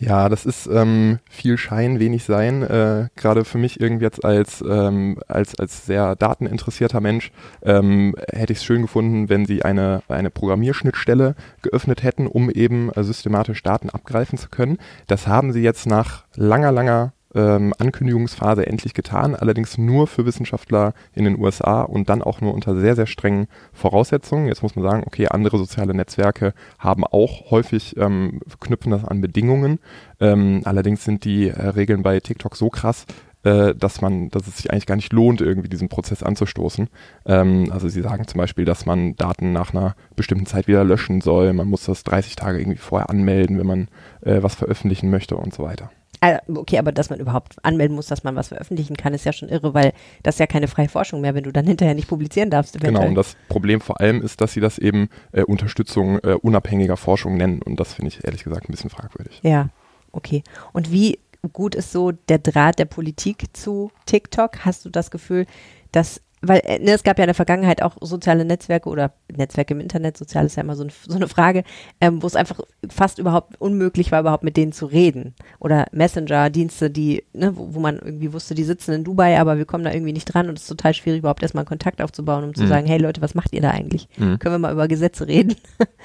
[0.06, 2.62] Ja, das ist ähm, viel Schein, wenig Sein.
[2.62, 8.52] Äh, Gerade für mich irgendwie jetzt als, ähm, als, als sehr dateninteressierter Mensch ähm, hätte
[8.52, 13.64] ich es schön gefunden, wenn sie eine, eine Programmierschnittstelle geöffnet hätten, um eben äh, systematisch
[13.64, 14.78] Daten abgreifen zu können.
[15.08, 20.94] Das haben sie jetzt nach langer, langer ähm, Ankündigungsphase endlich getan, allerdings nur für Wissenschaftler
[21.14, 24.48] in den USA und dann auch nur unter sehr, sehr strengen Voraussetzungen.
[24.48, 29.22] Jetzt muss man sagen, okay, andere soziale Netzwerke haben auch häufig, ähm, knüpfen das an
[29.22, 29.80] Bedingungen.
[30.20, 33.06] Ähm, allerdings sind die äh, Regeln bei TikTok so krass,
[33.44, 36.88] äh, dass man, dass es sich eigentlich gar nicht lohnt, irgendwie diesen Prozess anzustoßen.
[37.26, 41.22] Ähm, also sie sagen zum Beispiel, dass man Daten nach einer bestimmten Zeit wieder löschen
[41.22, 41.52] soll.
[41.54, 43.88] Man muss das 30 Tage irgendwie vorher anmelden, wenn man
[44.22, 45.92] äh, was veröffentlichen möchte und so weiter.
[46.24, 49.34] Ah, okay, aber dass man überhaupt anmelden muss, dass man was veröffentlichen kann, ist ja
[49.34, 49.92] schon irre, weil
[50.24, 52.78] das ist ja keine freie Forschung mehr, wenn du dann hinterher nicht publizieren darfst.
[52.78, 52.94] Eventuell.
[52.94, 56.96] Genau, und das Problem vor allem ist, dass sie das eben äh, Unterstützung äh, unabhängiger
[56.96, 59.42] Forschung nennen und das finde ich ehrlich gesagt ein bisschen fragwürdig.
[59.44, 59.68] Ja,
[60.14, 60.44] okay.
[60.72, 61.20] Und wie
[61.52, 64.64] gut ist so der Draht der Politik zu TikTok?
[64.64, 65.46] Hast du das Gefühl,
[65.92, 69.74] dass weil äh, ne, es gab ja in der Vergangenheit auch soziale Netzwerke oder Netzwerke
[69.74, 71.64] im Internet, sozial ist ja immer so, ein, so eine Frage,
[72.02, 75.36] ähm, wo es einfach fast überhaupt unmöglich war, überhaupt mit denen zu reden.
[75.60, 79.66] Oder Messenger-Dienste, die, ne, wo, wo, man irgendwie wusste, die sitzen in Dubai, aber wir
[79.66, 82.44] kommen da irgendwie nicht dran und es ist total schwierig, überhaupt erstmal einen Kontakt aufzubauen,
[82.44, 82.68] um zu mhm.
[82.68, 84.10] sagen, hey Leute, was macht ihr da eigentlich?
[84.18, 84.38] Mhm.
[84.40, 85.56] Können wir mal über Gesetze reden?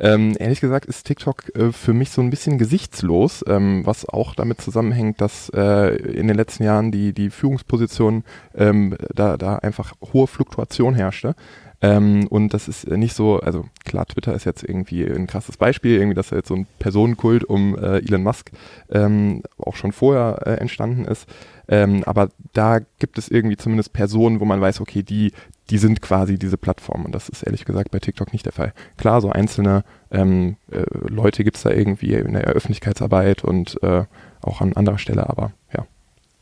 [0.00, 4.34] Ähm, ehrlich gesagt ist TikTok äh, für mich so ein bisschen gesichtslos, ähm, was auch
[4.34, 9.92] damit zusammenhängt, dass äh, in den letzten Jahren die, die Führungsposition ähm, da, da einfach
[10.12, 11.34] hohe Fluktuation herrschte.
[11.82, 15.96] Ähm, und das ist nicht so, also klar, Twitter ist jetzt irgendwie ein krasses Beispiel,
[15.96, 18.50] irgendwie, dass da jetzt so ein Personenkult um äh, Elon Musk
[18.90, 21.26] ähm, auch schon vorher äh, entstanden ist.
[21.68, 25.32] Ähm, aber da gibt es irgendwie zumindest Personen, wo man weiß, okay, die,
[25.70, 27.04] die sind quasi diese Plattform.
[27.04, 28.72] Und das ist ehrlich gesagt bei TikTok nicht der Fall.
[28.96, 34.04] Klar, so einzelne ähm, äh, Leute gibt es da irgendwie in der Öffentlichkeitsarbeit und äh,
[34.42, 35.86] auch an anderer Stelle, aber ja,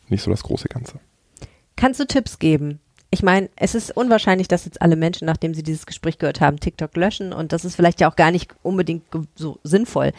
[0.09, 1.01] nicht so das große Ganze.
[1.77, 2.81] Kannst du Tipps geben?
[3.11, 6.61] Ich meine, es ist unwahrscheinlich, dass jetzt alle Menschen, nachdem sie dieses Gespräch gehört haben,
[6.61, 10.13] TikTok löschen und das ist vielleicht ja auch gar nicht unbedingt so sinnvoll.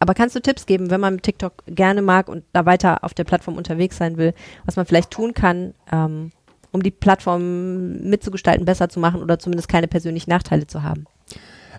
[0.00, 3.22] Aber kannst du Tipps geben, wenn man TikTok gerne mag und da weiter auf der
[3.22, 6.32] Plattform unterwegs sein will, was man vielleicht tun kann, ähm,
[6.72, 11.06] um die Plattform mitzugestalten, besser zu machen oder zumindest keine persönlichen Nachteile zu haben?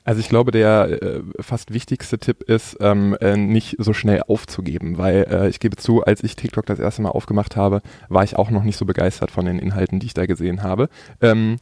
[0.06, 4.97] Also ich glaube, der äh, fast wichtigste Tipp ist, ähm, äh, nicht so schnell aufzugeben,
[4.97, 8.36] weil äh, ich gebe zu, als ich TikTok das erste Mal aufgemacht habe, war ich
[8.36, 10.89] auch noch nicht so begeistert von den Inhalten, die ich da gesehen habe.
[11.21, 11.58] Ähm,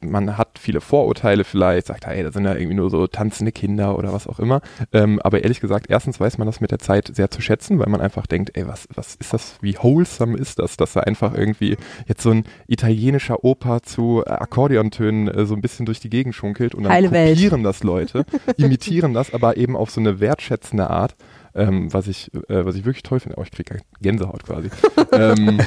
[0.00, 3.98] man hat viele Vorurteile vielleicht, sagt, hey, da sind ja irgendwie nur so tanzende Kinder
[3.98, 4.60] oder was auch immer.
[4.92, 7.88] Ähm, aber ehrlich gesagt, erstens weiß man das mit der Zeit sehr zu schätzen, weil
[7.88, 11.34] man einfach denkt, ey, was, was ist das, wie wholesome ist das, dass da einfach
[11.34, 16.34] irgendwie jetzt so ein italienischer Opa zu Akkordeontönen äh, so ein bisschen durch die Gegend
[16.34, 17.66] schunkelt und dann Heile kopieren Welt.
[17.66, 18.24] das Leute,
[18.56, 21.16] imitieren das, aber eben auf so eine wertschätzende Art.
[21.58, 23.38] Ähm, was ich, äh, was ich wirklich toll finde.
[23.38, 24.70] Oh, ich kriege Gänsehaut quasi.
[25.12, 25.60] ähm,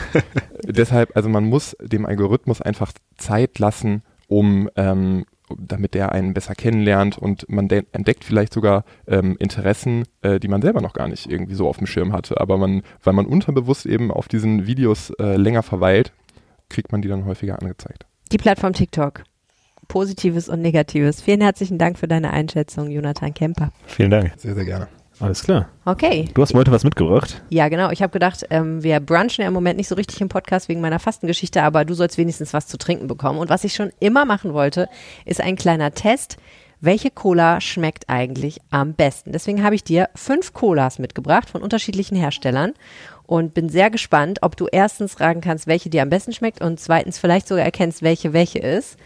[0.65, 5.25] deshalb, also man muss dem Algorithmus einfach Zeit lassen, um ähm,
[5.57, 10.61] damit der einen besser kennenlernt und man entdeckt vielleicht sogar ähm, Interessen, äh, die man
[10.61, 12.39] selber noch gar nicht irgendwie so auf dem Schirm hatte.
[12.39, 16.13] Aber man, weil man unterbewusst eben auf diesen Videos äh, länger verweilt,
[16.69, 18.05] kriegt man die dann häufiger angezeigt.
[18.31, 19.23] Die Plattform TikTok.
[19.89, 21.21] Positives und Negatives.
[21.21, 23.73] Vielen herzlichen Dank für deine Einschätzung, Jonathan Kemper.
[23.87, 24.31] Vielen Dank.
[24.37, 24.87] Sehr, sehr gerne.
[25.21, 25.69] Alles klar.
[25.85, 26.29] Okay.
[26.33, 27.41] Du hast heute was mitgebracht.
[27.49, 27.91] Ja, genau.
[27.91, 30.81] Ich habe gedacht, ähm, wir brunchen ja im Moment nicht so richtig im Podcast wegen
[30.81, 33.39] meiner Fastengeschichte, aber du sollst wenigstens was zu trinken bekommen.
[33.39, 34.89] Und was ich schon immer machen wollte,
[35.25, 36.37] ist ein kleiner Test.
[36.83, 39.31] Welche Cola schmeckt eigentlich am besten?
[39.31, 42.73] Deswegen habe ich dir fünf Colas mitgebracht von unterschiedlichen Herstellern
[43.27, 46.79] und bin sehr gespannt, ob du erstens sagen kannst, welche dir am besten schmeckt und
[46.79, 48.97] zweitens vielleicht sogar erkennst, welche welche ist.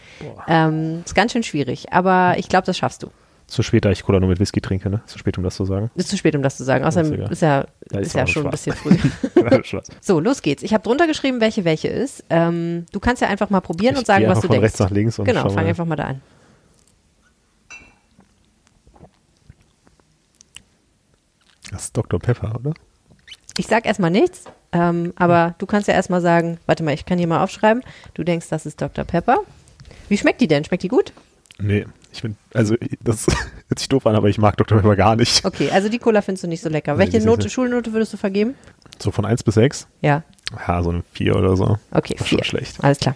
[0.48, 3.10] Ähm, ist ganz schön schwierig, aber ich glaube, das schaffst du.
[3.48, 5.02] Zu spät, da ich Cola nur mit Whisky trinke, ne?
[5.06, 5.92] Zu spät, um das zu sagen.
[5.96, 6.84] Ist zu spät, um das zu sagen.
[6.84, 8.74] Außerdem ist, ist ja, Da ist ist ja schon ein Spaß.
[8.76, 9.00] bisschen
[9.64, 9.82] früh.
[10.02, 10.64] so, los geht's.
[10.64, 12.24] Ich habe drunter geschrieben, welche welche ist.
[12.32, 14.64] Ähm, du kannst ja einfach mal probieren Ich und sagen, was du von denkst.
[14.66, 16.22] rechts nach links und genau, fang einfach mal da an.
[21.72, 22.20] Das ist Dr.
[22.20, 22.74] Pepper, oder?
[23.58, 27.18] Ich sag erstmal nichts, ähm, aber du kannst ja erstmal sagen, warte mal, ich kann
[27.18, 27.84] hier mal aufschreiben.
[28.14, 29.04] Du denkst, das ist Dr.
[29.06, 29.40] Pepper.
[30.10, 30.64] Wie schmeckt die denn?
[30.66, 31.14] Schmeckt die gut?
[31.58, 33.28] Nee, ich bin, also das
[33.68, 34.78] hört sich doof an, aber ich mag Dr.
[34.80, 35.44] Pepper gar nicht.
[35.46, 36.94] Okay, also die Cola findest du nicht so lecker.
[36.94, 38.56] Nee, Welche Note, Schulnote würdest du vergeben?
[39.00, 39.88] So von 1 bis 6?
[40.02, 40.24] Ja,
[40.68, 41.78] Ja, so ein 4 oder so.
[41.92, 42.46] okay, Das ist schon vier.
[42.46, 42.84] schlecht.
[42.84, 43.16] Alles klar.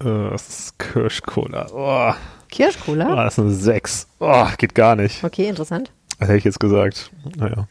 [0.00, 1.66] Äh, das ist Kirschcola.
[1.72, 2.12] Oh,
[2.50, 3.12] Kirschcola?
[3.12, 4.06] oh, das ist eine 6.
[4.20, 5.22] Oh, geht gar nicht.
[5.24, 5.90] Okay, interessant.
[6.18, 7.10] Das hätte ich jetzt gesagt.
[7.36, 7.66] Naja.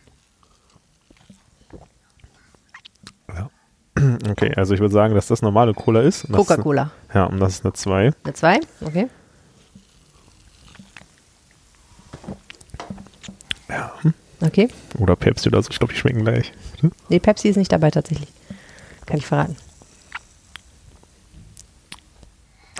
[4.30, 6.28] Okay, also ich würde sagen, dass das normale Cola ist.
[6.32, 6.92] Coca-Cola.
[7.14, 8.12] Ja, und das ist eine 2.
[8.24, 8.60] Eine 2?
[8.82, 9.08] Okay.
[13.70, 13.92] Ja.
[14.42, 14.68] Okay.
[15.00, 15.70] Oder Pepsi oder so.
[15.72, 16.52] Ich glaube, die schmecken gleich.
[17.10, 18.30] Nee, Pepsi ist nicht dabei tatsächlich.
[19.06, 19.56] Kann ich verraten.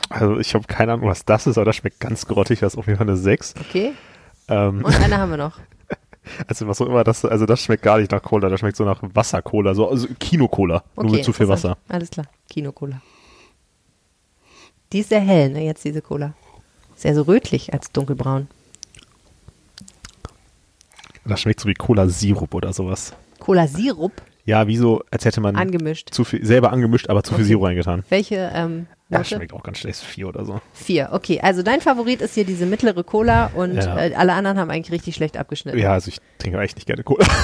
[0.10, 2.60] Also ich habe keine Ahnung, was das ist, aber das schmeckt ganz grottig.
[2.60, 3.56] Das ist auf jeden Fall eine 6.
[3.60, 3.94] Okay.
[4.48, 5.58] Ähm, Und eine haben wir noch.
[6.48, 8.50] also was auch immer das, also das schmeckt gar nicht nach Cola.
[8.50, 10.84] Das schmeckt so nach Wasser-Cola, so also Kino-Cola.
[10.96, 11.48] Okay, nur mit zu viel.
[11.48, 11.78] Wasser.
[11.88, 12.28] Alles klar.
[12.50, 13.02] Kino-Cola.
[14.92, 16.34] Die ist sehr hell, ne, jetzt diese Cola.
[16.96, 18.48] Sehr so rötlich als dunkelbraun.
[21.26, 23.14] Das schmeckt so wie Cola-Sirup oder sowas.
[23.40, 24.12] Cola-Sirup
[24.46, 26.10] Ja, wie so, als hätte man angemischt.
[26.14, 27.48] zu viel, selber angemischt, aber zu viel Okay.
[27.50, 28.04] Sirup reingetan.
[28.10, 30.00] Welche ähm, Ja, schmeckt auch ganz schlecht.
[30.02, 30.60] Vier oder so.
[30.74, 31.10] Vier.
[31.14, 33.98] Okay, also dein Favorit ist hier diese mittlere Cola und Ja.
[33.98, 35.80] äh, alle anderen haben eigentlich richtig schlecht abgeschnitten.
[35.80, 37.26] Ja, also ich trinke echt nicht gerne Cola.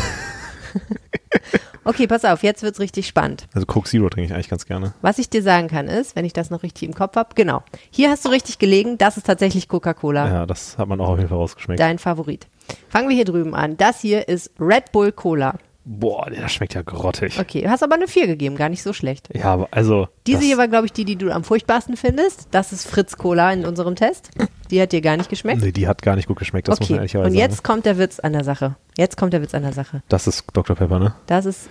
[1.86, 3.48] Okay, pass auf, jetzt wird's richtig spannend.
[3.54, 4.94] Also Coke Zero trinke ich eigentlich ganz gerne.
[5.02, 7.64] Was ich dir sagen kann ist, wenn ich das noch richtig im Kopf habe, genau.
[7.90, 10.28] Hier hast du richtig gelegen, das ist tatsächlich Coca-Cola.
[10.28, 11.80] Ja, das hat man auch auf jeden Fall rausgeschmeckt.
[11.80, 12.48] Dein Favorit.
[12.90, 13.78] Fangen wir hier drüben an.
[13.78, 15.56] Das hier ist Red Bull Cola.
[15.92, 17.40] Boah, der schmeckt ja grottig.
[17.40, 19.28] Okay, du hast aber eine 4 gegeben, gar nicht so schlecht.
[19.34, 20.08] Ja, aber also.
[20.28, 22.48] Diese hier war, glaube ich, die, die du am furchtbarsten findest.
[22.52, 24.30] Das ist Fritz Cola in unserem Test.
[24.70, 25.64] Die hat dir gar nicht geschmeckt.
[25.64, 27.64] Nee, die hat gar nicht gut geschmeckt, das muss man okay, ehrlicherweise und jetzt sagen.
[27.64, 28.76] kommt der Witz an der Sache.
[28.98, 30.04] Jetzt kommt der Witz an der Sache.
[30.10, 30.76] Das ist Dr.
[30.76, 31.16] Pepper, ne?
[31.26, 31.68] Das ist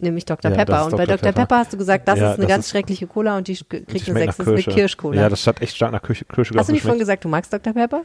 [0.00, 0.50] nämlich Dr.
[0.50, 0.84] Ja, Pepper.
[0.86, 1.18] Und bei Dr.
[1.18, 1.18] Dr.
[1.28, 1.40] Pepper.
[1.42, 3.54] Pepper hast du gesagt, das Ja, ist eine das ganz ist- schreckliche Cola und die
[3.54, 4.36] kriegt Die eine schmeckt 6.
[4.38, 5.20] Das ist eine Kirschcola.
[5.20, 6.98] Ja, das hat echt stark nach Kirsche, Kirsche hast du nicht geschmeckt.
[6.98, 7.72] gesagt, du magst Dr.
[7.72, 8.02] Pepper?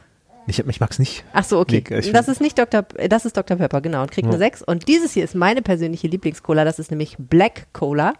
[0.47, 1.25] Ich, ich mag's nicht.
[1.33, 1.83] Ach so, okay.
[1.89, 2.81] Nee, das ist nicht Dr.
[2.83, 3.57] P- Das ist Dr.
[3.57, 4.01] Pepper, genau.
[4.01, 4.39] Und kriegt eine Ja.
[4.39, 4.61] 6.
[4.63, 6.63] Und dieses hier ist meine persönliche Lieblingscola.
[6.63, 8.13] Das ist nämlich Black Cola.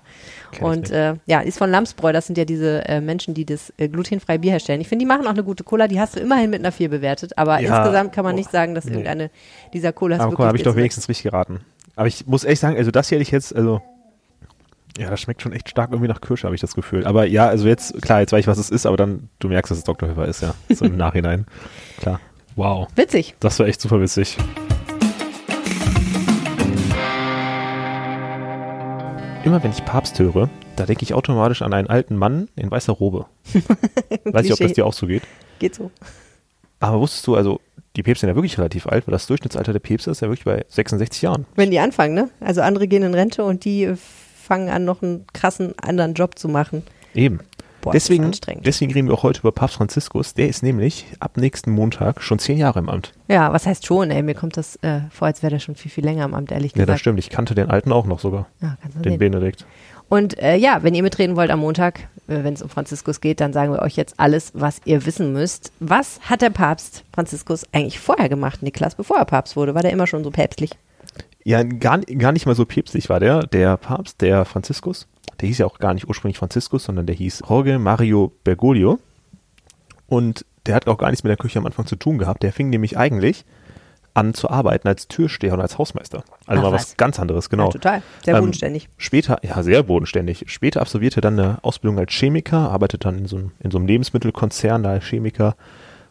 [0.51, 2.11] Kenn und äh, ja, ist von Lamsbräu.
[2.11, 4.81] Das sind ja diese äh, Menschen, die das äh, glutenfreie Bier herstellen.
[4.81, 5.87] Ich finde, die machen auch eine gute Cola.
[5.87, 7.37] Die hast du immerhin mit einer 4 bewertet.
[7.37, 7.77] Aber Ja.
[7.79, 8.37] insgesamt kann man Oh.
[8.37, 8.91] nicht sagen, dass Nee.
[8.91, 9.31] irgendeine
[9.73, 11.61] dieser Colas Aber wirklich habe ich doch wenigstens richtig geraten.
[11.95, 13.81] Aber ich muss echt sagen, also das hier hätte ich jetzt, also.
[14.97, 17.05] Ja, das schmeckt schon echt stark irgendwie nach Kirsche, habe ich das Gefühl.
[17.05, 19.69] Aber ja, also jetzt, klar, jetzt weiß ich, was es ist, aber dann, du merkst,
[19.69, 20.09] dass es Dr.
[20.09, 20.55] Pepper ist, ja.
[20.75, 21.45] So im Nachhinein.
[21.99, 22.19] Klar.
[22.55, 22.87] Wow.
[22.95, 23.35] Witzig.
[23.39, 24.37] Das war echt super witzig.
[29.43, 32.93] Immer wenn ich Papst höre, da denke ich automatisch an einen alten Mann in weißer
[32.93, 33.27] Robe.
[34.23, 35.21] Weiß nicht, ob das dir auch so geht.
[35.59, 35.91] Geht so.
[36.79, 37.61] Aber wusstest du, also
[37.95, 40.45] die Päpste sind ja wirklich relativ alt, weil das Durchschnittsalter der Päpste ist ja wirklich
[40.45, 41.45] bei 66 Jahren.
[41.55, 42.29] Wenn die anfangen, ne?
[42.39, 43.93] Also andere gehen in Rente und die
[44.47, 46.83] fangen an, noch einen krassen anderen Job zu machen.
[47.13, 47.39] Eben.
[47.81, 48.65] Boah, das ist deswegen, anstrengend.
[48.65, 50.33] deswegen reden wir auch heute über Papst Franziskus.
[50.33, 53.13] Der ist nämlich ab nächsten Montag schon zehn Jahre im Amt.
[53.27, 54.23] Ja, was heißt schon, ey?
[54.23, 56.71] Mir kommt das äh, vor, als wäre der schon viel, viel länger im Amt, ehrlich
[56.71, 56.99] Ja, das gesagt.
[57.01, 57.19] stimmt.
[57.19, 59.19] Ich kannte den alten auch noch sogar, Ja, du den sehen.
[59.19, 59.65] Benedikt.
[60.09, 63.41] Und äh, ja, wenn ihr mitreden wollt am Montag, äh, wenn es um Franziskus geht,
[63.41, 65.71] dann sagen wir euch jetzt alles, was ihr wissen müsst.
[65.79, 69.75] Was hat der Papst Franziskus eigentlich vorher gemacht, Niklas, bevor er Papst wurde?
[69.75, 70.71] War der immer schon so päpstlich?
[71.47, 75.07] Ja, gar, gar nicht mal so päpstlich war der, der Papst, der Franziskus.
[75.39, 78.99] Der hieß ja auch gar nicht ursprünglich Franziskus, sondern der hieß Jorge Mario Bergoglio.
[80.07, 82.43] Und der hat auch gar nichts mit der Kirche am Anfang zu tun gehabt.
[82.43, 83.45] Der fing nämlich eigentlich
[84.13, 86.25] an zu arbeiten als Türsteher und als Hausmeister.
[86.47, 87.67] Also Ach, mal was, was ganz anderes, genau.
[87.67, 88.89] Ja, total, sehr ähm, bodenständig.
[88.97, 90.43] Später, ja, sehr bodenständig.
[90.47, 93.77] Später absolvierte er dann eine Ausbildung als Chemiker, arbeitet dann in so, einem, in so
[93.77, 95.55] einem Lebensmittelkonzern da als Chemiker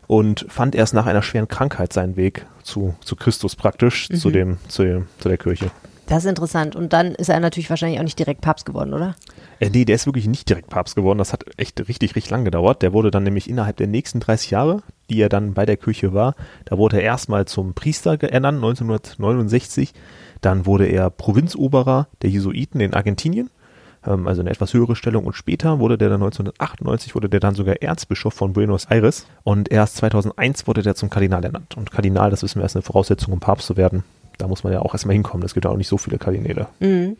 [0.06, 4.16] und fand erst nach einer schweren Krankheit seinen Weg zu, zu Christus praktisch, mhm.
[4.16, 5.70] zu, dem, zu, dem, zu der Kirche.
[6.06, 6.76] Das ist interessant.
[6.76, 9.16] Und dann ist er natürlich wahrscheinlich auch nicht direkt Papst geworden, oder?
[9.58, 11.18] Äh, nee, der ist wirklich nicht direkt Papst geworden.
[11.18, 12.82] Das hat echt richtig, richtig lang gedauert.
[12.82, 16.14] Der wurde dann nämlich innerhalb der nächsten 30 Jahre, die er dann bei der Kirche
[16.14, 19.94] war, da wurde er erstmal zum Priester ernannt, 1969.
[20.40, 23.50] Dann wurde er Provinzoberer der Jesuiten in Argentinien
[24.06, 25.24] ähm, also eine etwas höhere Stellung.
[25.24, 29.70] Und später wurde der dann 1998 wurde der dann sogar Erzbischof von Buenos Aires und
[29.70, 31.76] erst 2001 wurde der zum Kardinal ernannt.
[31.76, 34.04] Und Kardinal, das wissen wir, ist eine Voraussetzung, um Papst zu werden
[34.38, 35.44] da muss man ja auch erstmal hinkommen.
[35.44, 36.66] Es gibt auch nicht so viele Kardinäle.
[36.80, 37.16] Mhm.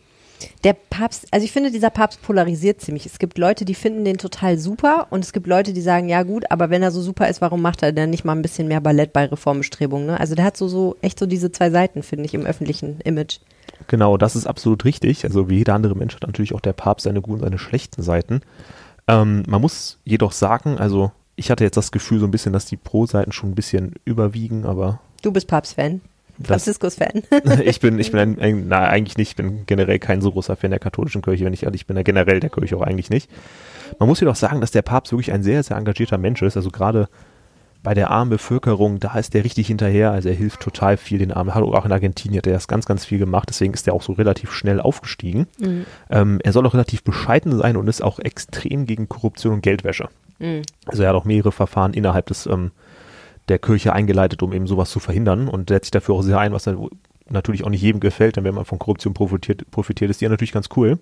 [0.63, 3.07] Der Papst, also ich finde, dieser Papst polarisiert ziemlich.
[3.07, 6.21] Es gibt Leute, die finden den total super und es gibt Leute, die sagen, ja
[6.21, 8.67] gut, aber wenn er so super ist, warum macht er denn nicht mal ein bisschen
[8.67, 10.05] mehr Ballett bei Reformbestrebungen?
[10.05, 10.19] Ne?
[10.19, 13.39] Also der hat so, so echt so diese zwei Seiten, finde ich, im öffentlichen Image.
[13.87, 15.23] Genau, das ist absolut richtig.
[15.23, 18.41] Also wie jeder andere Mensch hat natürlich auch der Papst seine guten, seine schlechten Seiten.
[19.07, 22.65] Ähm, man muss jedoch sagen, also ich hatte jetzt das Gefühl so ein bisschen, dass
[22.65, 24.99] die Pro-Seiten schon ein bisschen überwiegen, aber.
[25.21, 26.01] Du bist Papst-Fan.
[26.43, 27.23] Franziskus-Fan.
[27.63, 30.55] ich bin, ich bin ein, ein, na, eigentlich nicht, ich bin generell kein so großer
[30.55, 33.29] Fan der katholischen Kirche, wenn ich ehrlich bin, generell der Kirche auch eigentlich nicht.
[33.99, 36.69] Man muss jedoch sagen, dass der Papst wirklich ein sehr, sehr engagierter Mensch ist, also
[36.69, 37.09] gerade
[37.83, 41.31] bei der armen Bevölkerung, da ist der richtig hinterher, also er hilft total viel den
[41.31, 43.93] Armen, hat auch in Argentinien hat er das ganz, ganz viel gemacht, deswegen ist er
[43.93, 45.47] auch so relativ schnell aufgestiegen.
[45.59, 45.85] Mhm.
[46.09, 50.09] Ähm, er soll auch relativ bescheiden sein und ist auch extrem gegen Korruption und Geldwäsche.
[50.39, 50.63] Mhm.
[50.85, 52.71] Also er hat auch mehrere Verfahren innerhalb des ähm,
[53.47, 56.51] der Kirche eingeleitet, um eben sowas zu verhindern und setzt sich dafür auch sehr ein,
[56.51, 56.69] was
[57.29, 60.29] natürlich auch nicht jedem gefällt, denn wenn man von Korruption profitiert, profitiert ist die ja
[60.29, 60.99] natürlich ganz cool.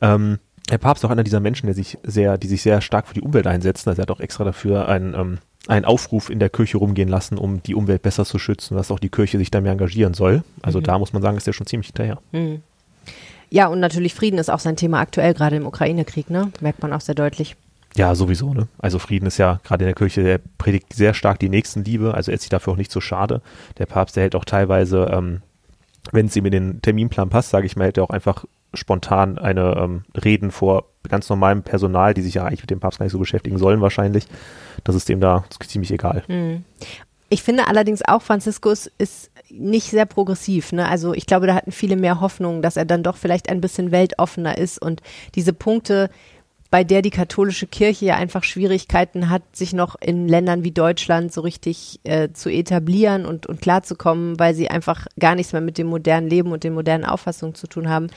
[0.00, 0.38] Ähm,
[0.70, 3.14] der Papst ist auch einer dieser Menschen, der sich sehr, die sich sehr stark für
[3.14, 3.88] die Umwelt einsetzen.
[3.88, 7.38] Also er hat auch extra dafür einen, ähm, einen Aufruf in der Kirche rumgehen lassen,
[7.38, 10.42] um die Umwelt besser zu schützen, dass auch die Kirche sich da mehr engagieren soll.
[10.62, 10.84] Also mhm.
[10.84, 12.18] da muss man sagen, ist er schon ziemlich hinterher.
[12.32, 12.62] Mhm.
[13.50, 16.52] Ja, und natürlich Frieden ist auch sein Thema aktuell, gerade im Ukraine-Krieg, ne?
[16.60, 17.56] Merkt man auch sehr deutlich.
[17.96, 18.68] Ja, sowieso, ne?
[18.78, 22.30] Also Frieden ist ja gerade in der Kirche, der predigt sehr stark die Nächstenliebe, also
[22.30, 23.40] er ist sich dafür auch nicht so schade.
[23.78, 25.40] Der Papst, der hält auch teilweise, ähm,
[26.12, 28.44] wenn es ihm in den Terminplan passt, sage ich mal, hält er auch einfach
[28.78, 32.98] spontan eine ähm, Reden vor ganz normalem Personal, die sich ja eigentlich mit dem Papst
[32.98, 34.26] gar nicht so beschäftigen sollen wahrscheinlich.
[34.84, 36.24] Das ist dem da ziemlich egal.
[36.28, 36.64] Mhm.
[37.30, 40.72] Ich finde allerdings auch, Franziskus ist nicht sehr progressiv.
[40.72, 40.88] Ne?
[40.88, 43.90] Also ich glaube, da hatten viele mehr Hoffnung, dass er dann doch vielleicht ein bisschen
[43.90, 45.02] weltoffener ist und
[45.34, 46.10] diese Punkte,
[46.70, 51.32] bei der die katholische Kirche ja einfach Schwierigkeiten hat, sich noch in Ländern wie Deutschland
[51.32, 55.78] so richtig äh, zu etablieren und, und klarzukommen, weil sie einfach gar nichts mehr mit
[55.78, 58.08] dem modernen Leben und den modernen Auffassungen zu tun haben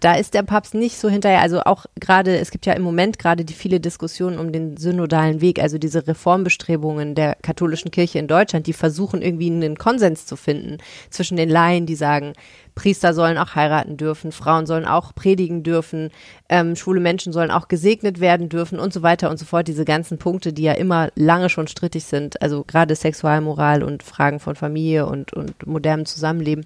[0.00, 1.40] da ist der Papst nicht so hinterher.
[1.40, 5.40] Also auch gerade, es gibt ja im Moment gerade die viele Diskussionen um den synodalen
[5.40, 10.36] Weg, also diese Reformbestrebungen der katholischen Kirche in Deutschland, die versuchen irgendwie einen Konsens zu
[10.36, 10.78] finden
[11.10, 12.32] zwischen den Laien, die sagen,
[12.74, 16.10] Priester sollen auch heiraten dürfen, Frauen sollen auch predigen dürfen,
[16.48, 19.68] ähm, schwule Menschen sollen auch gesegnet werden dürfen und so weiter und so fort.
[19.68, 24.40] Diese ganzen Punkte, die ja immer lange schon strittig sind, also gerade Sexualmoral und Fragen
[24.40, 26.64] von Familie und, und modernem Zusammenleben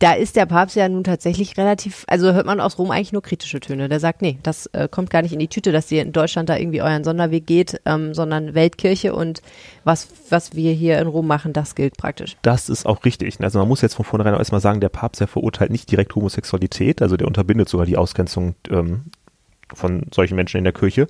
[0.00, 3.22] da ist der Papst ja nun tatsächlich relativ, also hört man aus Rom eigentlich nur
[3.22, 3.88] kritische Töne.
[3.88, 6.48] Der sagt, nee, das äh, kommt gar nicht in die Tüte, dass ihr in Deutschland
[6.48, 9.42] da irgendwie euren Sonderweg geht, ähm, sondern Weltkirche und
[9.84, 12.36] was, was wir hier in Rom machen, das gilt praktisch.
[12.40, 13.38] Das ist auch richtig.
[13.40, 17.02] Also man muss jetzt von vornherein erstmal sagen, der Papst, der verurteilt nicht direkt Homosexualität,
[17.02, 19.02] also der unterbindet sogar die Ausgrenzung ähm,
[19.74, 21.06] von solchen Menschen in der Kirche.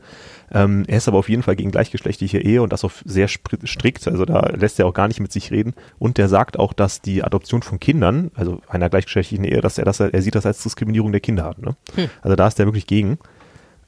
[0.53, 4.09] Ähm, er ist aber auf jeden Fall gegen gleichgeschlechtliche Ehe und das auch sehr strikt.
[4.09, 5.75] Also da lässt er auch gar nicht mit sich reden.
[5.99, 9.85] Und der sagt auch, dass die Adoption von Kindern, also einer gleichgeschlechtlichen Ehe, dass er
[9.85, 11.57] das, er sieht das als Diskriminierung der Kinder an.
[11.59, 11.77] Ne?
[11.95, 12.11] Hm.
[12.23, 13.19] Also da ist er wirklich gegen.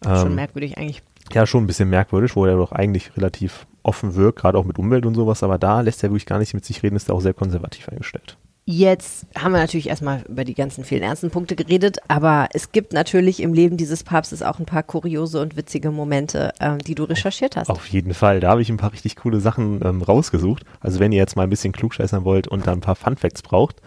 [0.05, 1.03] Ähm, schon merkwürdig eigentlich.
[1.33, 4.79] Ja, schon ein bisschen merkwürdig, wo er doch eigentlich relativ offen wirkt, gerade auch mit
[4.79, 5.43] Umwelt und sowas.
[5.43, 7.89] Aber da lässt er wirklich gar nicht mit sich reden, ist er auch sehr konservativ
[7.89, 8.37] eingestellt.
[8.65, 12.93] Jetzt haben wir natürlich erstmal über die ganzen vielen ernsten Punkte geredet, aber es gibt
[12.93, 17.03] natürlich im Leben dieses Papstes auch ein paar kuriose und witzige Momente, ähm, die du
[17.03, 17.71] recherchiert hast.
[17.71, 20.65] Auf jeden Fall, da habe ich ein paar richtig coole Sachen ähm, rausgesucht.
[20.81, 23.43] Also wenn ihr jetzt mal ein bisschen klugscheißern wollt und da ein paar Fun Facts
[23.43, 23.83] braucht,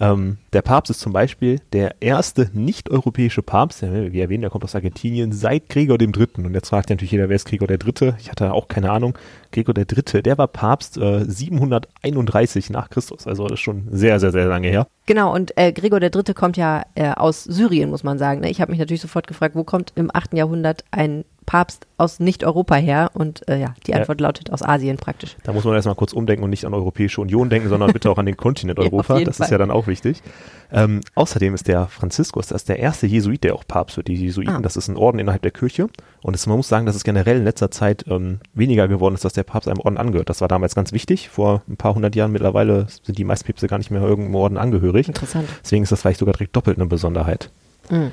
[0.00, 4.74] ähm, der Papst ist zum Beispiel der erste nicht-europäische Papst, wie erwähnt, der kommt aus
[4.74, 6.46] Argentinien, seit Gregor dem Dritten.
[6.46, 8.16] Und jetzt fragt natürlich jeder, wer ist Gregor der Dritte?
[8.18, 9.16] Ich hatte auch keine Ahnung.
[9.52, 13.26] Gregor der Dritte, der war Papst äh, 731 nach Christus.
[13.26, 14.86] Also das ist schon sehr, sehr, sehr lange her.
[15.04, 18.40] Genau, und äh, Gregor der Dritte kommt ja äh, aus Syrien, muss man sagen.
[18.40, 18.50] Ne?
[18.50, 20.34] Ich habe mich natürlich sofort gefragt, wo kommt im 8.
[20.34, 23.10] Jahrhundert ein Papst aus Nicht-Europa her?
[23.12, 24.28] Und äh, ja, die Antwort ja.
[24.28, 25.36] lautet aus Asien praktisch.
[25.42, 28.18] Da muss man erstmal kurz umdenken und nicht an Europäische Union denken, sondern bitte auch
[28.18, 29.18] an den Kontinent Europa.
[29.18, 29.46] Ja, das Fall.
[29.46, 30.22] ist ja dann auch wichtig.
[30.70, 34.06] Ähm, außerdem ist der Franziskus, das ist der erste Jesuit, der auch Papst wird.
[34.06, 34.60] Die Jesuiten, ah.
[34.60, 35.88] das ist ein Orden innerhalb der Kirche.
[36.22, 39.24] Und es, man muss sagen, dass es generell in letzter Zeit ähm, weniger geworden ist,
[39.24, 40.30] dass der Papst einem Orden angehört.
[40.30, 41.30] Das war damals ganz wichtig.
[41.30, 44.56] Vor ein paar hundert Jahren mittlerweile sind die meisten Päpste gar nicht mehr irgendeinem Orden
[44.56, 45.08] angehörig.
[45.08, 45.48] Interessant.
[45.64, 47.50] Deswegen ist das vielleicht sogar direkt doppelt eine Besonderheit.
[47.90, 48.12] Mhm.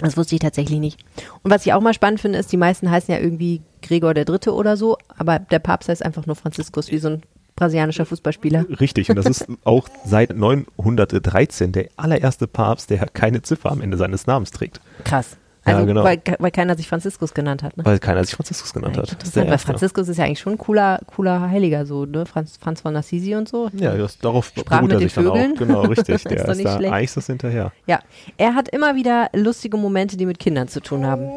[0.00, 1.04] Das wusste ich tatsächlich nicht.
[1.42, 4.24] Und was ich auch mal spannend finde, ist, die meisten heißen ja irgendwie Gregor der
[4.24, 7.22] Dritte oder so, aber der Papst heißt einfach nur Franziskus, wie so ein
[7.56, 8.66] brasilianischer Fußballspieler.
[8.80, 13.96] Richtig, und das ist auch seit 913 der allererste Papst, der keine Ziffer am Ende
[13.96, 14.80] seines Namens trägt.
[15.04, 15.36] Krass.
[15.68, 16.04] Also, ja, genau.
[16.04, 17.76] weil, weil keiner sich Franziskus genannt hat.
[17.76, 17.84] Ne?
[17.84, 19.12] Weil keiner sich Franziskus genannt ja, hat.
[19.12, 22.26] Interessant, weil Franziskus ist ja eigentlich schon ein cooler, cooler Heiliger, so, ne?
[22.26, 23.70] Franz, Franz von Assisi und so.
[23.74, 25.54] Ja, das, darauf beruht er sich dann auch.
[25.56, 26.06] Genau, richtig.
[26.24, 26.92] Der ist, ist da schlecht.
[26.92, 27.72] eigentlich das hinterher.
[27.86, 28.00] Ja,
[28.36, 31.28] er hat immer wieder lustige Momente, die mit Kindern zu tun haben.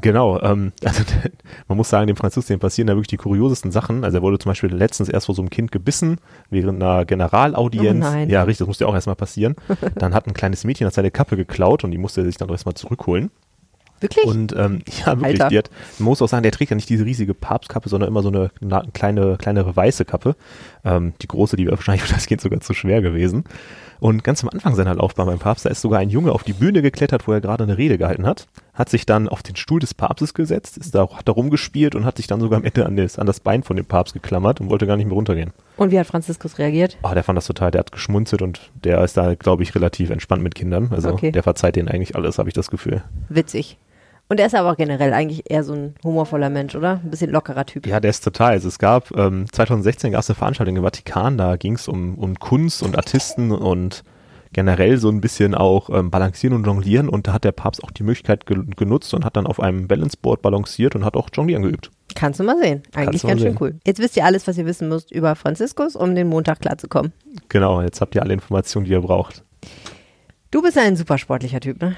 [0.00, 1.02] Genau, ähm, also
[1.68, 4.04] man muss sagen, dem Franziskus, dem passieren da wirklich die kuriosesten Sachen.
[4.04, 6.18] Also er wurde zum Beispiel letztens erst vor so einem Kind gebissen,
[6.50, 8.06] während einer Generalaudienz.
[8.06, 8.30] Oh nein.
[8.30, 9.56] Ja, richtig, das musste ja auch erstmal passieren.
[9.96, 12.48] Dann hat ein kleines Mädchen hat seine Kappe geklaut und die musste er sich dann
[12.48, 13.30] erstmal zurückholen.
[14.00, 14.24] Wirklich?
[14.24, 15.48] Und ähm, ja, wirklich.
[15.48, 18.22] Die hat, man muss auch sagen, der trägt ja nicht diese riesige Papstkappe, sondern immer
[18.22, 20.36] so eine, eine kleine, kleinere weiße Kappe.
[20.84, 23.44] Ähm, die große, die wäre wahrscheinlich für das Kind sogar zu schwer gewesen.
[24.00, 26.54] Und ganz am Anfang seiner Laufbahn beim Papst, da ist sogar ein Junge auf die
[26.54, 29.78] Bühne geklettert, wo er gerade eine Rede gehalten hat, hat sich dann auf den Stuhl
[29.78, 32.86] des Papstes gesetzt, ist da, hat da rumgespielt und hat sich dann sogar am Ende
[32.86, 35.52] an das, an das Bein von dem Papst geklammert und wollte gar nicht mehr runtergehen.
[35.76, 36.96] Und wie hat Franziskus reagiert?
[37.02, 40.08] Oh, der fand das total, der hat geschmunzelt und der ist da, glaube ich, relativ
[40.08, 40.88] entspannt mit Kindern.
[40.92, 41.30] Also okay.
[41.30, 43.02] der verzeiht denen eigentlich alles, habe ich das Gefühl.
[43.28, 43.76] Witzig.
[44.30, 47.00] Und er ist aber auch generell eigentlich eher so ein humorvoller Mensch, oder?
[47.02, 47.84] Ein bisschen lockerer Typ.
[47.84, 48.52] Ja, der ist total.
[48.52, 52.14] Also es gab, ähm, 2016 gab es eine Veranstaltung im Vatikan, da ging es um,
[52.14, 54.04] um Kunst und Artisten und
[54.52, 57.90] generell so ein bisschen auch ähm, balancieren und jonglieren und da hat der Papst auch
[57.90, 61.64] die Möglichkeit ge genutzt und hat dann auf einem Balanceboard balanciert und hat auch jonglieren
[61.64, 61.90] geübt.
[62.14, 62.84] Kannst du mal sehen.
[62.94, 63.58] Eigentlich ganz schön sehen.
[63.60, 63.80] cool.
[63.84, 67.12] Jetzt wisst ihr alles, was ihr wissen müsst über Franziskus, um den Montag klarzukommen.
[67.48, 69.42] Genau, jetzt habt ihr alle Informationen, die ihr braucht.
[70.52, 71.96] Du bist ein super sportlicher Typ, ne?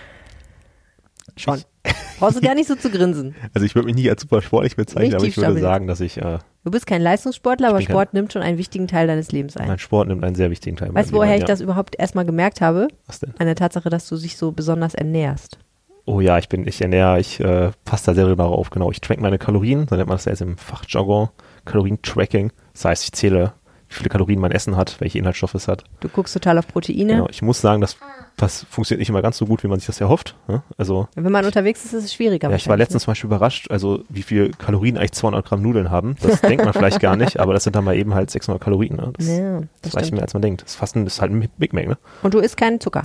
[1.37, 1.63] Schon.
[2.19, 3.35] Brauchst du gar nicht so zu grinsen.
[3.53, 6.01] Also ich würde mich nie als super sportlich bezeichnen, nicht aber ich würde sagen, dass
[6.01, 6.19] ich.
[6.19, 9.57] Äh, du bist kein Leistungssportler, aber Sport kein, nimmt schon einen wichtigen Teil deines Lebens
[9.57, 9.67] ein.
[9.67, 10.95] Mein Sport nimmt einen sehr wichtigen Teil.
[10.95, 11.47] Weißt du, woher ich ja.
[11.47, 12.89] das überhaupt erstmal gemerkt habe?
[13.07, 13.35] Was denn?
[13.39, 15.59] An der Tatsache, dass du dich so besonders ernährst.
[16.05, 18.91] Oh ja, ich bin, ich ernähre, ich äh, passe da sehr genau auf, genau.
[18.91, 21.29] Ich track meine Kalorien, so nennt man das ja jetzt im Fachjargon,
[21.65, 22.53] Kalorien-Tracking.
[22.73, 23.53] Das heißt, ich zähle
[23.93, 25.85] wie viele Kalorien mein Essen hat, welche Inhaltsstoffe es hat.
[26.01, 27.13] Du guckst total auf Proteine.
[27.13, 27.97] Genau, ich muss sagen, das,
[28.37, 30.35] das funktioniert nicht immer ganz so gut, wie man sich das erhofft.
[30.49, 30.63] Ne?
[30.79, 32.49] Also, Wenn man unterwegs ist, ist es schwieriger.
[32.49, 33.05] Ja, ich war letztens ne?
[33.05, 36.17] zum Beispiel überrascht, also wie viel Kalorien eigentlich 200 Gramm Nudeln haben.
[36.21, 38.97] Das denkt man vielleicht gar nicht, aber das sind dann mal eben halt 600 Kalorien.
[38.97, 39.13] Ne?
[39.17, 40.63] Das, ja, das, das reicht mehr, als man denkt.
[40.63, 41.87] Das ist fast ein, das ist halt ein Big Mac.
[41.87, 41.99] Ne?
[42.23, 43.03] Und du isst keinen Zucker?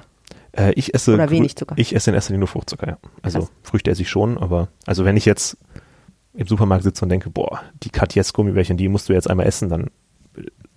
[0.53, 1.75] Äh, ich esse Oder wenig Zucker?
[1.77, 2.97] Ich esse in erster Linie nur Fruchtzucker, ja.
[3.21, 3.51] Also Krass.
[3.63, 5.57] Früchte esse ich schon, aber also wenn ich jetzt
[6.33, 9.69] im Supermarkt sitze und denke, boah, die Katjes Gummibärchen, die musst du jetzt einmal essen,
[9.69, 9.89] dann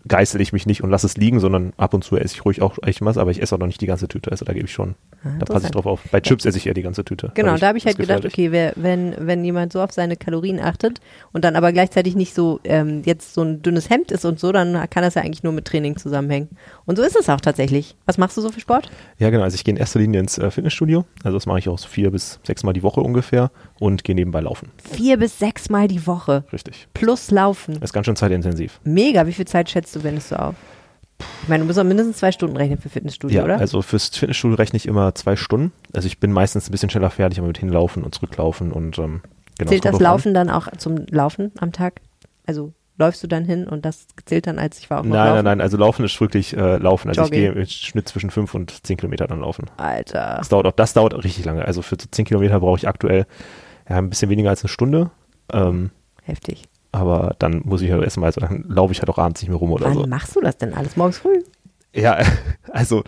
[0.09, 2.63] geißel ich mich nicht und lasse es liegen, sondern ab und zu esse ich ruhig
[2.63, 4.31] auch echt was, aber ich esse auch noch nicht die ganze Tüte.
[4.31, 4.95] Also da gebe ich schon,
[5.25, 6.01] ah, da passe ich drauf auf.
[6.11, 7.33] Bei Chips esse ich eher die ganze Tüte.
[7.35, 10.61] Genau, da habe ich halt gedacht, okay, wer, wenn, wenn jemand so auf seine Kalorien
[10.61, 11.01] achtet
[11.33, 14.53] und dann aber gleichzeitig nicht so ähm, jetzt so ein dünnes Hemd ist und so,
[14.53, 16.49] dann kann das ja eigentlich nur mit Training zusammenhängen.
[16.87, 17.97] Und so ist es auch tatsächlich.
[18.07, 18.91] Was machst du so für Sport?
[19.19, 19.45] Ja, genau.
[19.45, 21.05] Also ich gehe in erster Linie ins äh, Fitnessstudio.
[21.25, 23.51] Also das mache ich auch so vier bis sechs Mal die Woche ungefähr
[23.81, 24.71] und gehe nebenbei laufen.
[24.93, 26.45] Vier bis sechs Mal die Woche?
[26.53, 26.87] Richtig.
[26.95, 27.75] Plus laufen?
[27.75, 28.79] Das ist ganz schön zeitintensiv.
[28.85, 29.27] Mega.
[29.27, 30.55] Wie viel Zeit schätzt du, wendest du auf?
[31.43, 33.59] Ich meine, du musst auch mindestens zwei Stunden rechnen für Fitnessstudio, ja, oder?
[33.59, 35.73] Also fürs Fitnessstudio rechne ich immer zwei Stunden.
[35.93, 39.21] Also ich bin meistens ein bisschen schneller fertig, aber mit hinlaufen und zurücklaufen und ähm,
[39.59, 39.71] genau.
[39.71, 40.35] Zählt das Laufen an.
[40.35, 42.01] dann auch zum Laufen am Tag?
[42.47, 45.27] Also läufst du dann hin und das zählt dann als ich war auch noch Nein,
[45.27, 45.35] laufen?
[45.37, 47.09] nein, nein, also Laufen ist wirklich äh, Laufen.
[47.09, 47.39] Also Jogging.
[47.39, 49.67] ich gehe im Schnitt zwischen fünf und zehn Kilometer dann laufen.
[49.77, 50.37] Alter.
[50.39, 51.65] Das dauert auch, das dauert richtig lange.
[51.65, 53.27] Also für zehn Kilometer brauche ich aktuell
[53.91, 55.11] ja, ein bisschen weniger als eine Stunde.
[55.53, 55.91] Ähm,
[56.23, 56.69] Heftig.
[56.93, 59.59] Aber dann muss ich halt erstmal, also dann laufe ich halt auch abends nicht mehr
[59.59, 60.03] rum oder Wann so.
[60.03, 60.97] Wann machst du das denn alles?
[60.97, 61.43] Morgens früh?
[61.93, 62.19] Ja,
[62.71, 63.03] also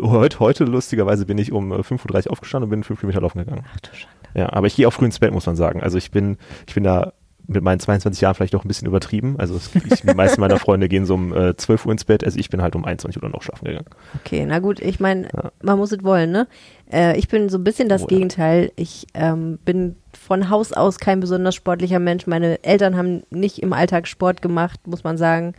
[0.00, 3.64] heute, heute lustigerweise bin ich um 5.30 Uhr aufgestanden und bin fünf Kilometer laufen gegangen.
[3.74, 4.16] Ach du Schande.
[4.34, 5.82] Ja, aber ich gehe auch früh ins Bett, muss man sagen.
[5.82, 6.36] Also ich bin,
[6.66, 7.12] ich bin da
[7.48, 9.36] mit meinen 22 Jahren vielleicht auch ein bisschen übertrieben.
[9.38, 12.22] Also es, ich, die meisten meiner Freunde gehen so um äh, 12 Uhr ins Bett,
[12.22, 13.86] also ich bin halt um 21 Uhr noch schlafen gegangen.
[14.20, 15.50] Okay, na gut, ich meine, ja.
[15.62, 16.46] man muss es wollen, ne?
[16.92, 18.70] Äh, ich bin so ein bisschen das oh, Gegenteil.
[18.76, 19.96] Ich ähm, bin
[20.28, 22.26] von Haus aus kein besonders sportlicher Mensch.
[22.26, 25.54] Meine Eltern haben nicht im Alltag Sport gemacht, muss man sagen.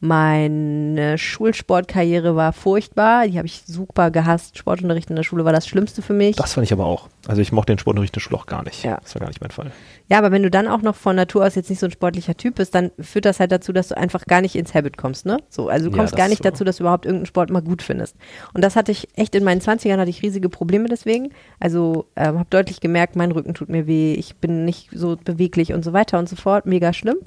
[0.00, 3.28] Meine Schulsportkarriere war furchtbar.
[3.28, 4.56] Die habe ich super gehasst.
[4.56, 6.36] Sportunterricht in der Schule war das Schlimmste für mich.
[6.36, 7.08] Das fand ich aber auch.
[7.28, 8.82] Also ich mochte den Sportunterricht in der Schule auch gar nicht.
[8.82, 8.98] Ja.
[9.02, 9.70] Das war gar nicht mein Fall.
[10.08, 12.34] Ja, aber wenn du dann auch noch von Natur aus jetzt nicht so ein sportlicher
[12.36, 15.26] Typ bist, dann führt das halt dazu, dass du einfach gar nicht ins Habit kommst,
[15.26, 15.36] ne?
[15.50, 16.48] So, also du Ja, kommst das gar nicht so.
[16.50, 18.16] dazu, dass du überhaupt irgendeinen Sport mal gut findest.
[18.54, 21.28] Und das hatte ich echt in meinen 20ern hatte ich riesige Probleme deswegen.
[21.60, 25.74] Also ähm, habe deutlich gemerkt, mein Rücken tut mir weh, ich bin nicht so beweglich
[25.74, 27.18] und so weiter und so fort, mega schlimm.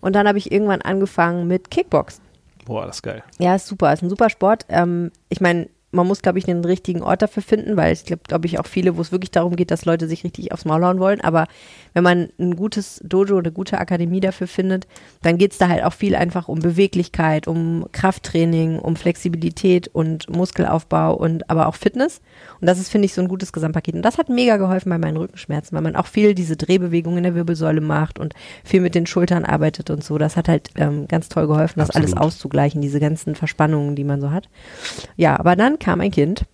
[0.00, 2.22] Und dann habe ich irgendwann angefangen mit Kickbox.
[2.64, 3.22] Boah, das ist geil.
[3.38, 4.64] Ja, ist super, ist ein super Sport.
[4.70, 8.28] Ähm, ich meine, man muss, glaube ich, den richtigen Ort dafür finden, weil es gibt,
[8.28, 10.84] glaube ich, auch viele, wo es wirklich darum geht, dass Leute sich richtig aufs Maul
[10.84, 11.20] hauen wollen.
[11.20, 11.46] Aber
[11.94, 14.86] wenn man ein gutes Dojo oder eine gute Akademie dafür findet,
[15.22, 20.30] dann geht es da halt auch viel einfach um Beweglichkeit, um Krafttraining, um Flexibilität und
[20.30, 22.20] Muskelaufbau und aber auch Fitness.
[22.60, 23.96] Und das ist, finde ich, so ein gutes Gesamtpaket.
[23.96, 27.24] Und das hat mega geholfen bei meinen Rückenschmerzen, weil man auch viel diese Drehbewegungen in
[27.24, 28.34] der Wirbelsäule macht und
[28.64, 30.18] viel mit den Schultern arbeitet und so.
[30.18, 32.26] Das hat halt ähm, ganz toll geholfen, das alles Absolut.
[32.26, 34.48] auszugleichen, diese ganzen Verspannungen, die man so hat.
[35.16, 36.44] Ja, aber dann kam ein Kind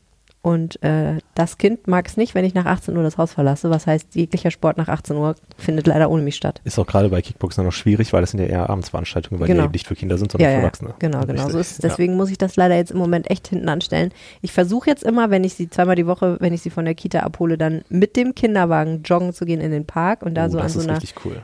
[0.42, 3.68] und äh, das Kind mag es nicht, wenn ich nach 18 Uhr das Haus verlasse.
[3.68, 6.60] Was heißt, jeglicher Sport nach 18 Uhr findet leider ohne mich statt.
[6.62, 9.62] Ist auch gerade bei Kickboxen noch schwierig, weil das sind ja eher Abendsveranstaltungen, weil Genau.
[9.62, 10.94] die eben nicht für Kinder sind, sondern Ja, für ja, Erwachsene.
[11.00, 11.48] genau, genau.
[11.48, 11.78] So ist es.
[11.78, 14.12] Deswegen muss ich das leider jetzt im Moment echt hinten anstellen.
[14.40, 16.94] Ich versuche jetzt immer, wenn ich sie zweimal die Woche, wenn ich sie von der
[16.94, 20.46] Kita abhole, dann mit dem Kinderwagen joggen zu gehen in den Park und da Ja.
[20.46, 21.42] oh, so an das so ist einer richtig cool.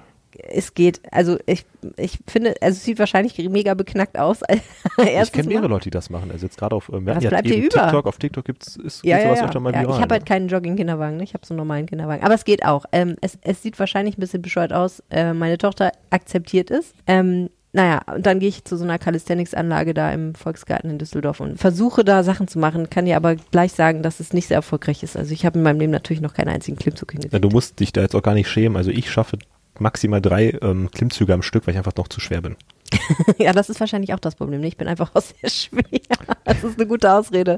[0.51, 1.64] Es geht, also ich,
[1.97, 4.40] ich finde, also es sieht wahrscheinlich mega beknackt aus.
[4.99, 5.68] Ich kenne mehrere.
[5.68, 6.30] Leute, die das machen.
[6.30, 7.82] Also jetzt gerade auf ähm, Was ja bleibt dir eben über?
[7.82, 9.45] TikTok, auf TikTok gibt's ist, Ja, geht ja, sowas ja.
[9.47, 9.97] öfter mal ja viral.
[9.97, 10.26] ich habe halt ne?
[10.28, 11.22] keinen Jogging-Kinderwagen, ne?
[11.24, 12.22] ich habe so einen normalen Kinderwagen.
[12.24, 12.84] Aber es geht auch.
[12.93, 15.03] Ähm, es, es sieht wahrscheinlich ein bisschen bescheuert aus.
[15.11, 16.93] Äh, meine Tochter akzeptiert es.
[17.07, 21.40] Ähm, naja, und dann gehe ich zu so einer Calisthenics-Anlage da im Volksgarten in Düsseldorf
[21.40, 24.57] und versuche da Sachen zu machen, kann dir aber gleich sagen, dass es nicht sehr
[24.57, 25.16] erfolgreich ist.
[25.16, 27.43] Also ich habe in meinem Leben natürlich noch keinen einzigen Klimmzug Ja, hingekriegt.
[27.45, 28.76] du musst dich da jetzt auch gar nicht schämen.
[28.76, 29.38] Also ich schaffe
[29.78, 32.56] maximal drei ähm, Klimmzüge am Stück, weil ich einfach noch zu schwer bin.
[33.38, 34.60] Ja, das ist wahrscheinlich auch das Problem.
[34.60, 34.66] ne?
[34.66, 35.82] Ich bin einfach auch sehr schwer.
[36.44, 37.56] Das ist eine gute Ausrede.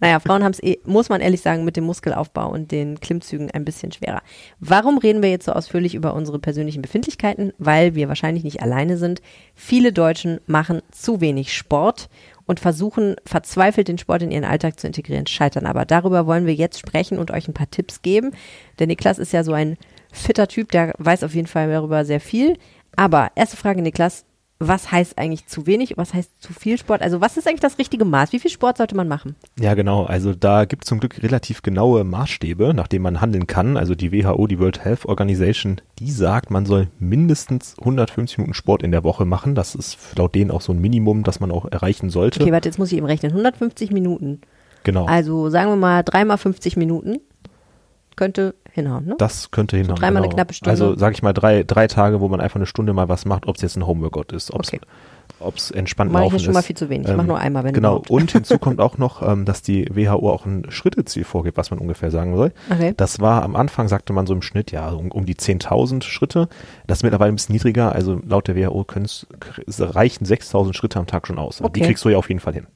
[0.00, 3.50] Naja, Frauen haben es eh, muss man ehrlich sagen, mit dem Muskelaufbau und den Klimmzügen
[3.50, 4.22] ein bisschen schwerer.
[4.60, 7.52] Warum reden wir jetzt so ausführlich über unsere persönlichen Befindlichkeiten?
[7.58, 9.20] Weil wir wahrscheinlich nicht alleine sind.
[9.54, 12.08] Viele Deutschen machen zu wenig Sport
[12.46, 15.84] und versuchen verzweifelt den Sport in ihren Alltag zu integrieren, scheitern aber.
[15.84, 18.32] Darüber wollen wir jetzt sprechen und euch ein paar Tipps geben.
[18.78, 19.76] Der Niklas ist ja so ein
[20.12, 22.58] fitter Typ, der weiß auf jeden Fall darüber sehr viel.
[22.96, 24.24] Aber erste Frage, Niklas,
[24.60, 27.00] was heißt eigentlich zu wenig, was heißt zu viel Sport?
[27.00, 28.32] Also was ist eigentlich das richtige Maß?
[28.32, 29.36] Wie viel Sport sollte man machen?
[29.58, 30.04] Ja, genau.
[30.04, 33.76] Also da gibt es zum Glück relativ genaue Maßstäbe, nach denen man handeln kann.
[33.76, 38.82] Also die WHO, die World Health Organization, die sagt, man soll mindestens 150 Minuten Sport
[38.82, 39.54] in der Woche machen.
[39.54, 42.40] Das ist laut denen auch so ein Minimum, das man auch erreichen sollte.
[42.40, 43.30] Okay, warte, jetzt muss ich eben rechnen.
[43.30, 44.40] 150 Minuten.
[44.82, 45.06] genau.
[45.06, 47.20] Also sagen wir mal dreimal 50 Minuten.
[48.18, 49.14] Könnte hinhauen, ne?
[49.18, 49.96] Das könnte hinhauen.
[49.96, 50.34] dreimal eine genau.
[50.34, 50.70] knappe Stunde.
[50.72, 53.46] Also sag ich mal drei, drei Tage, wo man einfach eine Stunde mal was macht,
[53.46, 54.80] ob es jetzt ein Homeworkout ist, ob es Okay.
[55.40, 56.66] ob's entspannt Mach ich laufen mir schon mal ist.
[56.66, 57.06] viel zu wenig.
[57.08, 57.90] Ich mach Ähm, nur einmal, wenn Genau.
[57.90, 58.10] überhaupt.
[58.10, 61.78] Und hinzu kommt auch noch, ähm, dass die WHO auch ein Schritteziel vorgibt, was man
[61.78, 62.52] ungefähr sagen soll.
[62.70, 62.92] Okay.
[62.96, 66.48] Das war am Anfang, sagte man so im Schnitt, ja, um, um die 10.000 Schritte.
[66.88, 67.92] Das ist mittlerweile ein bisschen niedriger.
[67.92, 68.84] Also laut der WHO
[69.78, 71.60] reichen 6.000 Schritte am Tag schon aus.
[71.60, 71.88] Also Die Okay.
[71.88, 72.66] kriegst du ja auf jeden Fall hin.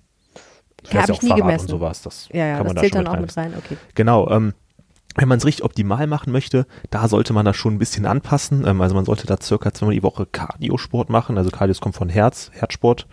[0.84, 1.62] Du Hab fährst ja ich nie Fahrrad gemessen.
[1.64, 2.02] und sowas.
[2.02, 3.54] Das Ja, ja, kann man das da zählt schon dann auch mit rein.
[3.56, 3.76] Okay.
[3.94, 4.52] Genau, ähm,
[5.16, 8.66] wenn man es richtig optimal machen möchte, da sollte man das schon ein bisschen anpassen.
[8.66, 11.38] Ähm, also man sollte da circa zweimal die Woche Cardiosport machen.
[11.38, 13.06] Also Cardios kommt von Herz, Herzsport.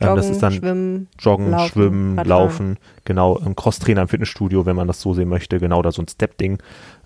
[0.00, 2.28] Ähm, Joggen, das ist dann Schwimmen, Joggen, Laufen, Schwimmen, Radfahren.
[2.28, 6.00] Laufen, genau, ähm, Crosstrainer im Fitnessstudio, wenn man das so sehen möchte, genau, da so
[6.00, 6.58] ein Step-Ding.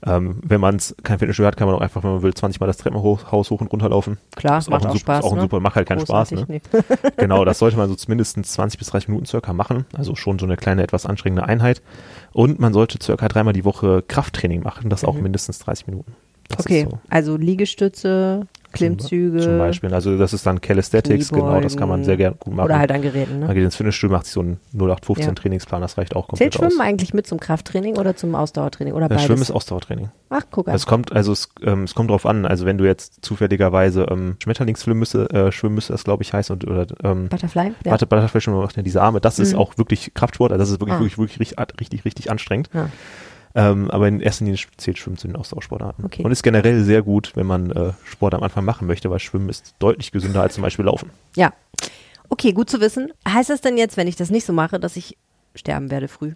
[0.07, 2.61] Ähm, wenn man es kein Fitnessstudio hat, kann man auch einfach, wenn man will, 20
[2.61, 4.19] Mal das Treppenhaus hoch und runter laufen.
[4.37, 5.19] Klar, Ist macht ein auch super, Spaß.
[5.19, 5.43] Ist auch ein ne?
[5.43, 6.47] super, macht halt keinen Spaß, ne?
[6.47, 6.63] Großartig.
[7.17, 9.87] Genau, das sollte man so mindestens 20 bis 30 Minuten circa machen.
[9.97, 11.83] Also schon so eine kleine, etwas anstrengende Einheit.
[12.33, 15.23] Und man sollte circa dreimal die Woche Krafttraining machen, das auch Mhm.
[15.25, 16.15] mindestens 30 Minuten.
[16.49, 16.99] Das Okay, so.
[17.09, 19.93] also Liegestütze, Klimmzüge Zum Beispiel.
[19.95, 22.67] Also das ist dann Calisthetics, genau, das kann man sehr gerne gut machen.
[22.67, 23.41] oder halt an Geräten.
[23.41, 23.55] Man Ne?
[23.55, 25.35] geht ins Fitnessstudio, macht sich so einen 0815 Ja.
[25.35, 26.87] Trainingsplan, das reicht auch komplett Zählt Schwimmen aus.
[26.87, 29.25] eigentlich mit zum Krafttraining oder zum Ausdauertraining oder beides?
[29.25, 30.11] Schwimmen ist Ausdauertraining.
[30.31, 30.75] Ach, guck an.
[30.75, 32.45] Es kommt, also es, ähm, es kommt drauf an.
[32.47, 36.51] Also wenn du jetzt zufälligerweise ähm, Schmetterlingsschwimmen müsste, äh, schwimmen müsste, das glaube ich heißt
[36.51, 37.73] und oder ähm, Butterfly?
[37.85, 37.91] Ja.
[37.93, 39.21] Warte, Butterfly schwimmen macht ja diese Arme.
[39.21, 39.59] Das ist Mhm.
[39.61, 40.51] auch wirklich Kraftsport.
[40.53, 41.01] Also das ist wirklich, Ah.
[41.01, 42.69] wirklich, wirklich richtig, richtig, richtig anstrengend.
[42.75, 42.89] Ja.
[43.57, 46.05] Ähm, aber in erster Linie zählt Schwimmen zu den Ausdauersportarten.
[46.05, 46.25] Okay.
[46.25, 49.49] Und ist generell sehr gut, wenn man äh, Sport am Anfang machen möchte, weil Schwimmen
[49.49, 51.11] ist deutlich gesünder als zum Beispiel Laufen.
[51.37, 51.53] Ja.
[52.29, 53.13] Okay, gut zu wissen.
[53.29, 55.17] Heißt das denn jetzt, wenn ich das nicht so mache, dass ich
[55.55, 56.33] sterben werde früh?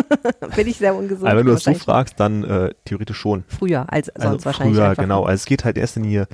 [0.56, 1.28] Bin ich sehr ungesund?
[1.28, 3.44] Aber wenn du das so fragst, dann äh, theoretisch schon.
[3.48, 4.76] Früher als sonst Also wahrscheinlich.
[4.76, 5.24] früher, genau.
[5.24, 6.28] Also es geht halt in erster Linie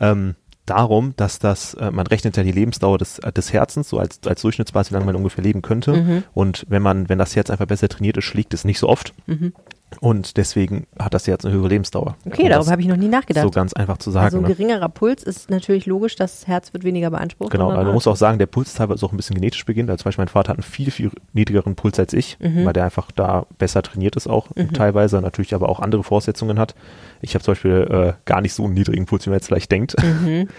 [0.00, 0.34] ähm,
[0.66, 4.20] darum, dass das, äh, man rechnet ja die Lebensdauer des, äh, des Herzens, so als,
[4.26, 5.92] als Durchschnittsmaß, wie lange man ungefähr leben könnte.
[5.92, 6.24] Mhm.
[6.32, 9.12] Und wenn man, wenn das Herz einfach besser trainiert ist, schlägt es nicht so oft.
[9.26, 9.52] Mhm.
[10.00, 12.16] Und deswegen hat das jetzt eine höhere Lebensdauer.
[12.26, 13.44] Okay, um darüber habe ich noch nie nachgedacht.
[13.44, 14.24] So ganz einfach zu sagen.
[14.24, 14.48] also ein ne?
[14.48, 17.52] geringerer Puls ist natürlich logisch, das Herz wird weniger beansprucht.
[17.52, 19.90] Genau, also man muss auch sagen, der Puls teilweise auch ein bisschen genetisch beginnt.
[19.90, 22.64] Also zum Beispiel mein Vater hat einen viel, viel niedrigeren Puls als ich, Mhm.
[22.64, 26.74] weil der einfach da besser trainiert ist auch teilweise, natürlich aber auch andere Voraussetzungen hat.
[27.20, 29.70] Ich habe zum Beispiel äh, gar nicht so einen niedrigen Puls, wie man jetzt vielleicht
[29.70, 29.94] denkt.
[30.02, 30.48] Mhm.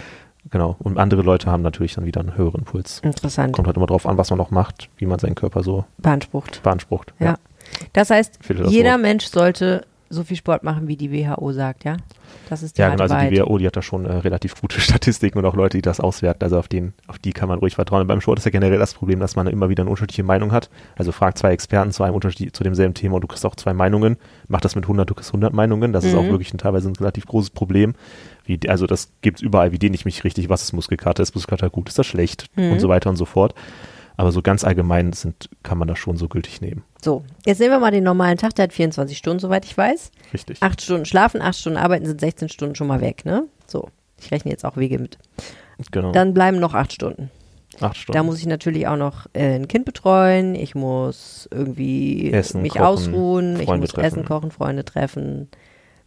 [0.51, 2.99] Genau, und andere Leute haben natürlich dann wieder einen höheren Puls.
[3.03, 3.53] Interessant.
[3.53, 6.61] Kommt halt immer drauf an, was man noch macht, wie man seinen Körper so Beansprucht.
[6.61, 7.15] beansprucht.
[7.19, 7.37] Ja.
[7.93, 8.97] Das heißt, das jeder.
[8.97, 11.97] Mensch sollte so viel Sport machen, wie die WHO sagt, ja?
[12.47, 13.37] Das ist die Ja, genau, also die.
[13.39, 16.43] WHO, die hat da schon äh, relativ gute Statistiken und auch Leute, die das auswerten.
[16.43, 18.01] Also auf, den, auf die kann man ruhig vertrauen.
[18.01, 20.51] Und beim Sport ist ja generell das Problem, dass man immer wieder eine unterschiedliche Meinung
[20.51, 20.69] hat.
[20.95, 23.73] Also frag zwei Experten zu einem Unterschied, zu demselben Thema und du kriegst auch zwei
[23.73, 24.17] Meinungen.
[24.47, 25.91] Mach das mit 100, du kriegst 100 Meinungen.
[25.91, 26.29] Das ist auch Mhm.
[26.29, 27.95] wirklich ein, teilweise ein relativ großes Problem.
[28.45, 29.71] Wie, also das gibt's überall.
[29.71, 30.49] Wie dehne ich mich richtig?
[30.49, 31.23] Was ist Muskelkater?
[31.23, 31.89] Ist Muskelkater gut?
[31.89, 32.45] Ist das schlecht?
[32.55, 32.73] Mhm.
[32.73, 33.55] Und so weiter und so fort.
[34.17, 36.83] Aber so ganz allgemein sind, kann man das schon so gültig nehmen.
[37.03, 40.11] So, jetzt nehmen wir mal den normalen Tag, der hat 24 Stunden, soweit ich weiß.
[40.33, 40.61] Richtig.
[40.61, 43.45] Acht Stunden schlafen, acht Stunden arbeiten, sind 16 Stunden schon mal weg, ne?
[43.67, 43.89] So,
[44.19, 45.17] ich rechne jetzt auch Wege mit.
[45.91, 46.11] Genau.
[46.11, 47.29] Dann bleiben noch acht Stunden.
[47.81, 48.17] Acht Stunden.
[48.17, 52.73] Da muss ich natürlich auch noch äh, ein Kind betreuen, ich muss irgendwie Essen, mich
[52.73, 54.05] kochen, ausruhen, ich Freunde muss treffen.
[54.05, 55.49] essen, kochen, Freunde treffen.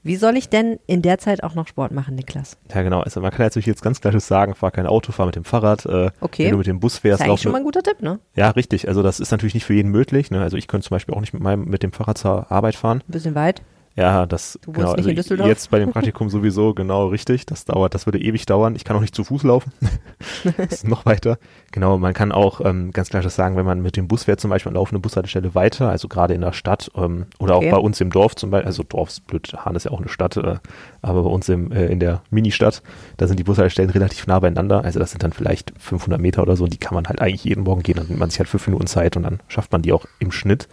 [0.03, 2.57] Wie soll ich denn in der Zeit auch noch Sport machen, Niklas?
[2.73, 3.01] Ja, genau.
[3.01, 5.85] Also man kann natürlich jetzt ganz klar sagen, fahr kein Auto, fahr mit dem Fahrrad.
[5.87, 6.45] Äh, Okay.
[6.45, 8.01] Wenn du mit dem Bus Das fährst, ist eigentlich lauf schon mal ein guter Tipp,
[8.01, 8.19] ne?
[8.35, 8.89] Ja, richtig.
[8.89, 10.31] Also das ist natürlich nicht für jeden möglich.
[10.31, 10.41] Ne?
[10.41, 13.03] Also ich könnte zum Beispiel auch nicht mit meinem mit dem Fahrrad zur Arbeit fahren.
[13.09, 13.63] Ein bisschen weit.
[13.99, 14.93] Ja, das Du genau.
[14.93, 17.47] Also jetzt bei dem Praktikum sowieso genau richtig.
[17.47, 18.77] Das dauert, das würde ewig dauern.
[18.77, 19.73] Ich kann auch nicht zu Fuß laufen.
[20.57, 21.37] das ist noch weiter.
[21.73, 24.39] Genau, man kann auch ähm, ganz klar das sagen, wenn man mit dem Bus fährt,
[24.39, 27.67] zum Beispiel an laufende Bushaltestelle weiter, also gerade in der Stadt ähm, oder Okay.
[27.67, 29.99] auch bei uns im Dorf zum Beispiel, also Dorf ist blöd, Hahn ist ja auch
[29.99, 30.59] eine Stadt, äh,
[31.03, 32.83] aber bei uns im, äh, in der Ministadt,
[33.17, 34.85] da sind die Bushaltestellen relativ nah beieinander.
[34.85, 37.43] Also das sind dann vielleicht 500 Meter oder so und die kann man halt eigentlich
[37.43, 37.97] jeden Morgen gehen.
[37.97, 40.31] Dann nimmt man sich halt fünf Minuten Zeit und dann schafft man die auch im
[40.31, 40.69] Schnitt.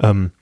[0.00, 0.32] Ähm,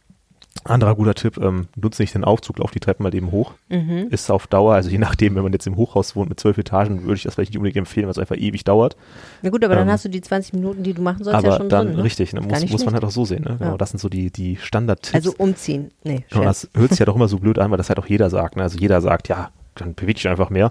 [0.64, 3.52] anderer guter Tipp, ähm, nutze nicht den Aufzug, lauf die Treppen mal eben hoch.
[3.68, 4.08] Mhm.
[4.10, 7.02] Ist auf Dauer, also je nachdem, wenn man jetzt im Hochhaus wohnt mit zwölf Etagen,
[7.02, 8.96] würde ich das vielleicht nicht unbedingt empfehlen, weil es einfach ewig dauert.
[9.42, 11.48] Na gut, aber dann Ähm, hast du die 20 Minuten, die du machen sollst, ja
[11.48, 11.96] Aber schon dann, drin.
[11.96, 12.04] Ne?
[12.04, 13.42] richtig, dann Gar muss, muss man halt auch so sehen.
[13.44, 13.56] Ne?
[13.58, 13.76] Genau, Ja.
[13.78, 15.14] das sind so die, die Standardtipps.
[15.14, 15.90] Also umziehen.
[16.04, 18.06] Nee, Genau, das hört sich ja doch immer so blöd an, weil das halt auch
[18.06, 18.56] jeder sagt.
[18.56, 18.62] Ne?
[18.62, 20.70] Also jeder sagt, ja, dann bewege dich einfach mehr.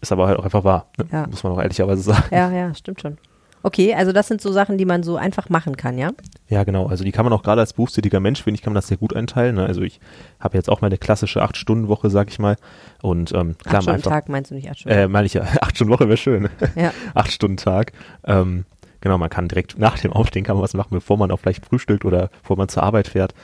[0.00, 0.86] Ist aber halt auch einfach wahr.
[0.98, 1.06] Ne?
[1.12, 1.26] Ja.
[1.26, 2.24] Muss man auch ehrlicherweise sagen.
[2.30, 3.18] Ja, ja, stimmt schon.
[3.66, 6.12] Okay, also das sind so Sachen, die man so einfach machen kann, ja?
[6.48, 6.86] Ja, genau.
[6.86, 8.96] Also die kann man auch gerade als berufstätiger Mensch, finde ich, kann man das sehr
[8.96, 9.56] gut einteilen.
[9.56, 9.66] Ne?
[9.66, 9.98] Also ich
[10.38, 12.54] habe jetzt auch meine klassische Acht-Stunden-Woche, sag ich mal.
[13.02, 14.96] Und ähm, klar, acht Stunden einfach, Tag meinst du nicht acht Stunden?
[14.96, 16.48] Äh, meine ich ja, acht Stunden Woche wäre schön.
[16.76, 16.92] Ja.
[17.14, 17.90] acht Stunden Tag.
[18.24, 18.66] Ähm,
[19.06, 21.64] genau, man kann direkt nach dem Aufstehen kann man was machen, bevor man auch vielleicht
[21.64, 23.34] frühstückt oder bevor man zur Arbeit fährt.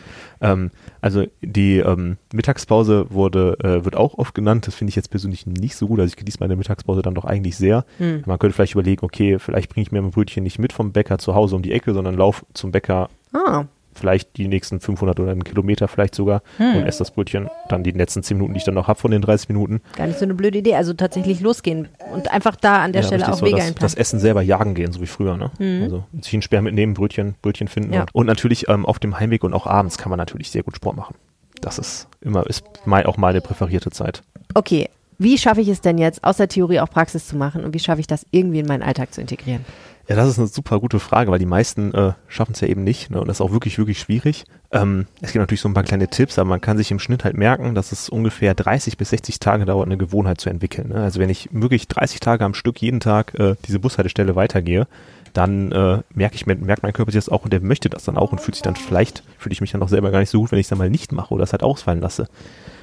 [0.40, 4.66] Ähm, also die ähm, Mittagspause wurde, äh, wird auch oft genannt.
[4.66, 6.00] Das finde ich jetzt persönlich nicht so gut.
[6.00, 7.84] Also ich genieße meine Mittagspause dann doch eigentlich sehr.
[7.98, 8.22] Hm.
[8.26, 11.18] Man könnte vielleicht überlegen, okay, vielleicht bringe ich mir mein Brötchen nicht mit vom Bäcker
[11.18, 15.30] zu Hause um die Ecke, sondern lauf zum Bäcker Ah, vielleicht die nächsten 500 oder
[15.32, 16.76] einen Kilometer vielleicht sogar Hm.
[16.76, 19.10] und esse das Brötchen dann die letzten 10 Minuten, die ich dann noch habe von
[19.10, 19.80] den 30 Minuten.
[19.96, 20.74] gar nicht so eine blöde Idee.
[20.74, 23.80] Also tatsächlich losgehen und einfach da an der Ja, Stelle auch so, Wege das, einplanen.
[23.82, 25.36] das Essen selber jagen gehen, so wie früher.
[25.36, 25.50] Ne?
[25.82, 27.92] Also sich einen Speer mitnehmen, Brötchen, Brötchen finden.
[27.92, 28.02] Ja.
[28.02, 30.76] Und, und natürlich ähm, auf dem Heimweg und auch abends kann man natürlich sehr gut
[30.76, 31.14] Sport machen.
[31.60, 34.22] Das ist immer, ist mal, auch meine präferierte Zeit.
[34.54, 34.88] Okay,
[35.18, 37.78] wie schaffe ich es denn jetzt, aus der Theorie auch Praxis zu machen und wie
[37.78, 39.64] schaffe ich das irgendwie in meinen Alltag zu integrieren?
[40.08, 42.82] Ja, das ist eine super gute Frage, weil die meisten äh, schaffen es ja eben
[42.82, 43.10] nicht.
[43.10, 43.20] Ne?
[43.20, 44.44] Und das ist auch wirklich, wirklich schwierig.
[44.72, 47.24] Ähm, es gibt natürlich so ein paar kleine Tipps, aber man kann sich im Schnitt
[47.24, 50.88] halt merken, dass es ungefähr 30 bis 60 Tage dauert, eine Gewohnheit zu entwickeln.
[50.88, 50.96] Ne?
[50.96, 54.88] Also wenn ich wirklich 30 Tage am Stück jeden Tag äh, diese Bushaltestelle weitergehe,
[55.32, 58.18] dann äh, merke ich, merkt mein Körper sich das auch und der möchte das dann
[58.18, 60.40] auch und fühlt sich dann vielleicht, fühle ich mich dann auch selber gar nicht so
[60.40, 62.28] gut, wenn ich es dann mal nicht mache oder es halt ausfallen lasse.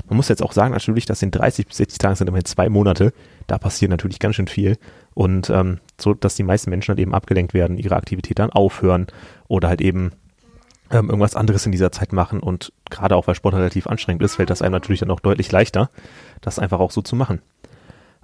[0.10, 2.68] Man muss jetzt auch sagen, natürlich, das sind 30 bis 60 Tage, sind immerhin zwei
[2.68, 3.14] Monate.
[3.46, 4.78] Da passiert natürlich ganz schön viel.
[5.14, 9.08] Und ähm, so, dass die meisten Menschen halt eben abgelenkt werden, ihre Aktivität dann aufhören
[9.48, 10.12] oder halt eben
[10.92, 12.40] ähm, irgendwas anderes in dieser Zeit machen.
[12.40, 15.52] Und gerade auch, weil Sport relativ anstrengend ist, fällt das einem natürlich dann auch deutlich
[15.52, 15.90] leichter,
[16.42, 17.42] das einfach auch so zu machen.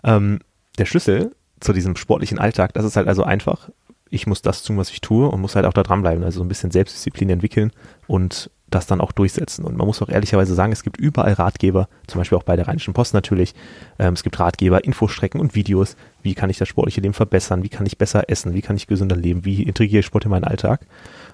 [0.04, 0.40] Ähm,
[0.78, 3.70] der Schlüssel zu diesem sportlichen Alltag, das ist halt also einfach.
[4.10, 6.24] Ich muss das tun, was ich tue und muss halt auch da dranbleiben.
[6.24, 7.72] Also so ein bisschen Selbstdisziplin entwickeln
[8.08, 9.64] und das dann auch durchsetzen.
[9.64, 12.68] Und man muss auch ehrlicherweise sagen, es gibt überall Ratgeber, zum Beispiel auch bei der
[12.68, 13.54] Rheinischen Post natürlich.
[14.00, 15.96] Ähm, es gibt Ratgeber, Infostrecken und Videos.
[16.24, 17.64] Wie kann ich das sportliche Leben verbessern?
[17.64, 18.54] Wie kann ich besser essen?
[18.54, 19.46] Wie kann ich gesünder leben?
[19.46, 20.82] Wie integriere ich Sport in meinen Alltag?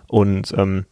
[0.07, 0.85] Und ähm,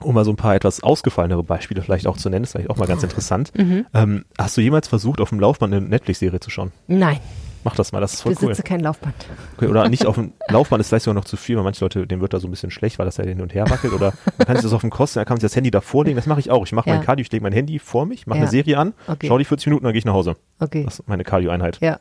[0.00, 2.76] um mal so ein paar etwas ausgefallenere Beispiele vielleicht auch zu nennen, ist vielleicht auch
[2.76, 3.52] mal ganz interessant.
[3.94, 6.72] Ähm, hast du jemals versucht, auf dem Laufband eine Netflix-Serie zu schauen?
[6.86, 7.18] Nein,
[7.64, 8.48] Mach das mal, das ist voll cool.
[8.48, 9.14] besitze kein Laufband.
[9.56, 12.06] Okay, oder nicht auf dem Laufband ist vielleicht sogar noch zu viel, weil manche Leute,
[12.06, 13.92] denen wird da so ein bisschen schlecht, weil das ja hin und her wackelt.
[13.94, 16.04] Oder man kann sich das auf dem Kosten, dann kann man sich das Handy davor
[16.04, 16.16] legen.
[16.16, 16.64] Das mache ich auch.
[16.66, 16.96] Ich mache Ja.
[16.96, 18.42] mein Cardio, ich lege mein Handy vor mich, mache Ja.
[18.44, 19.26] eine Serie an, Okay.
[19.28, 20.36] schau die 40 Minuten, dann gehe ich nach Hause.
[20.60, 20.84] Okay.
[20.84, 21.78] Das ist meine Cardio-Einheit.
[21.80, 21.98] Ja,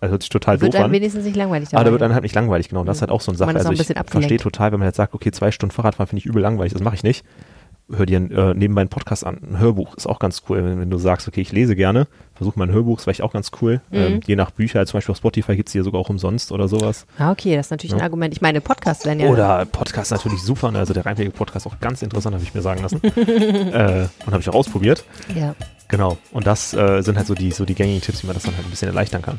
[0.00, 0.92] Also hört sich total wird doof an.
[0.92, 1.84] wenigstens nicht langweilig Aber dabei.
[1.84, 2.80] da wird dann halt nicht langweilig, genau.
[2.82, 3.50] Und das ist halt auch so eine Man Sache.
[3.66, 6.26] auch Also ich verstehe total, wenn man jetzt sagt, okay, zwei Stunden Fahrradfahren finde ich
[6.26, 7.24] übel langweilig, das mache ich nicht.
[7.90, 9.38] Hör dir äh, nebenbei einen Podcast an.
[9.42, 12.56] Ein Hörbuch ist auch ganz cool, wenn, wenn du sagst, okay, ich lese gerne, versuch
[12.56, 13.80] mal ein Hörbuch, das wäre ich auch ganz cool.
[13.90, 13.96] Mhm.
[13.96, 16.68] Ähm, je nach Bücher, zum Beispiel auf Spotify gibt es hier sogar auch umsonst oder
[16.68, 17.06] sowas.
[17.18, 17.98] Ah, okay, das ist natürlich ja.
[17.98, 18.32] ein Argument.
[18.32, 19.28] Ich meine, Podcasts werden ja.
[19.28, 20.78] Oder Podcast natürlich super, ne?
[20.78, 23.02] also der reinwege Podcast auch ganz interessant, habe ich mir sagen lassen.
[23.04, 25.04] äh, und habe ich auch ausprobiert.
[25.34, 25.54] Ja.
[25.88, 26.16] Genau.
[26.32, 28.56] Und das äh, sind halt so die, so die gängigen Tipps, wie man das dann
[28.56, 29.38] halt ein bisschen erleichtern kann,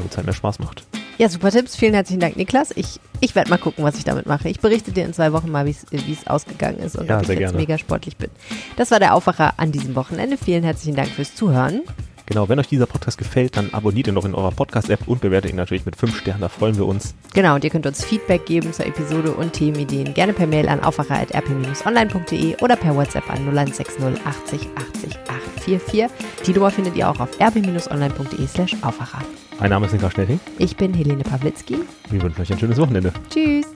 [0.00, 0.84] damit es halt mehr Spaß macht.
[1.18, 1.76] Ja, super Tipps.
[1.76, 2.72] Vielen herzlichen Dank, Niklas.
[2.74, 4.48] Ich, ich werde mal gucken, was ich damit mache.
[4.48, 7.28] Ich berichte dir in zwei Wochen mal, wie es ausgegangen ist und ja, ob ich
[7.28, 7.58] jetzt gerne.
[7.58, 8.30] mega sportlich bin.
[8.76, 10.38] Das war der Aufwacher an diesem Wochenende.
[10.38, 11.82] Vielen herzlichen Dank fürs Zuhören.
[12.30, 15.50] Genau, wenn euch dieser Podcast gefällt, dann abonniert ihn doch in eurer Podcast-App und bewertet
[15.50, 17.12] ihn natürlich mit 5 Sternen, da freuen wir uns.
[17.34, 20.78] Genau, und ihr könnt uns Feedback geben zur Episode und Themenideen gerne per Mail an
[20.78, 25.18] aufwacher.rp-online.de oder per WhatsApp an 0160 80 80
[25.66, 26.06] 844.
[26.46, 29.22] Die Nummer findet ihr auch auf rp-online.de slash aufwacher.
[29.58, 30.38] Mein Name ist Niklas Schnelling.
[30.58, 31.78] Ich bin Helene Pawlitzki.
[32.10, 33.12] Wir wünschen euch ein schönes Wochenende.
[33.28, 33.66] Tschüss.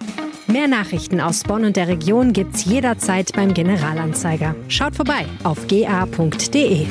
[0.47, 4.55] Mehr Nachrichten aus Bonn und der Region gibt's jederzeit beim Generalanzeiger.
[4.69, 6.87] Schaut vorbei auf ga.de.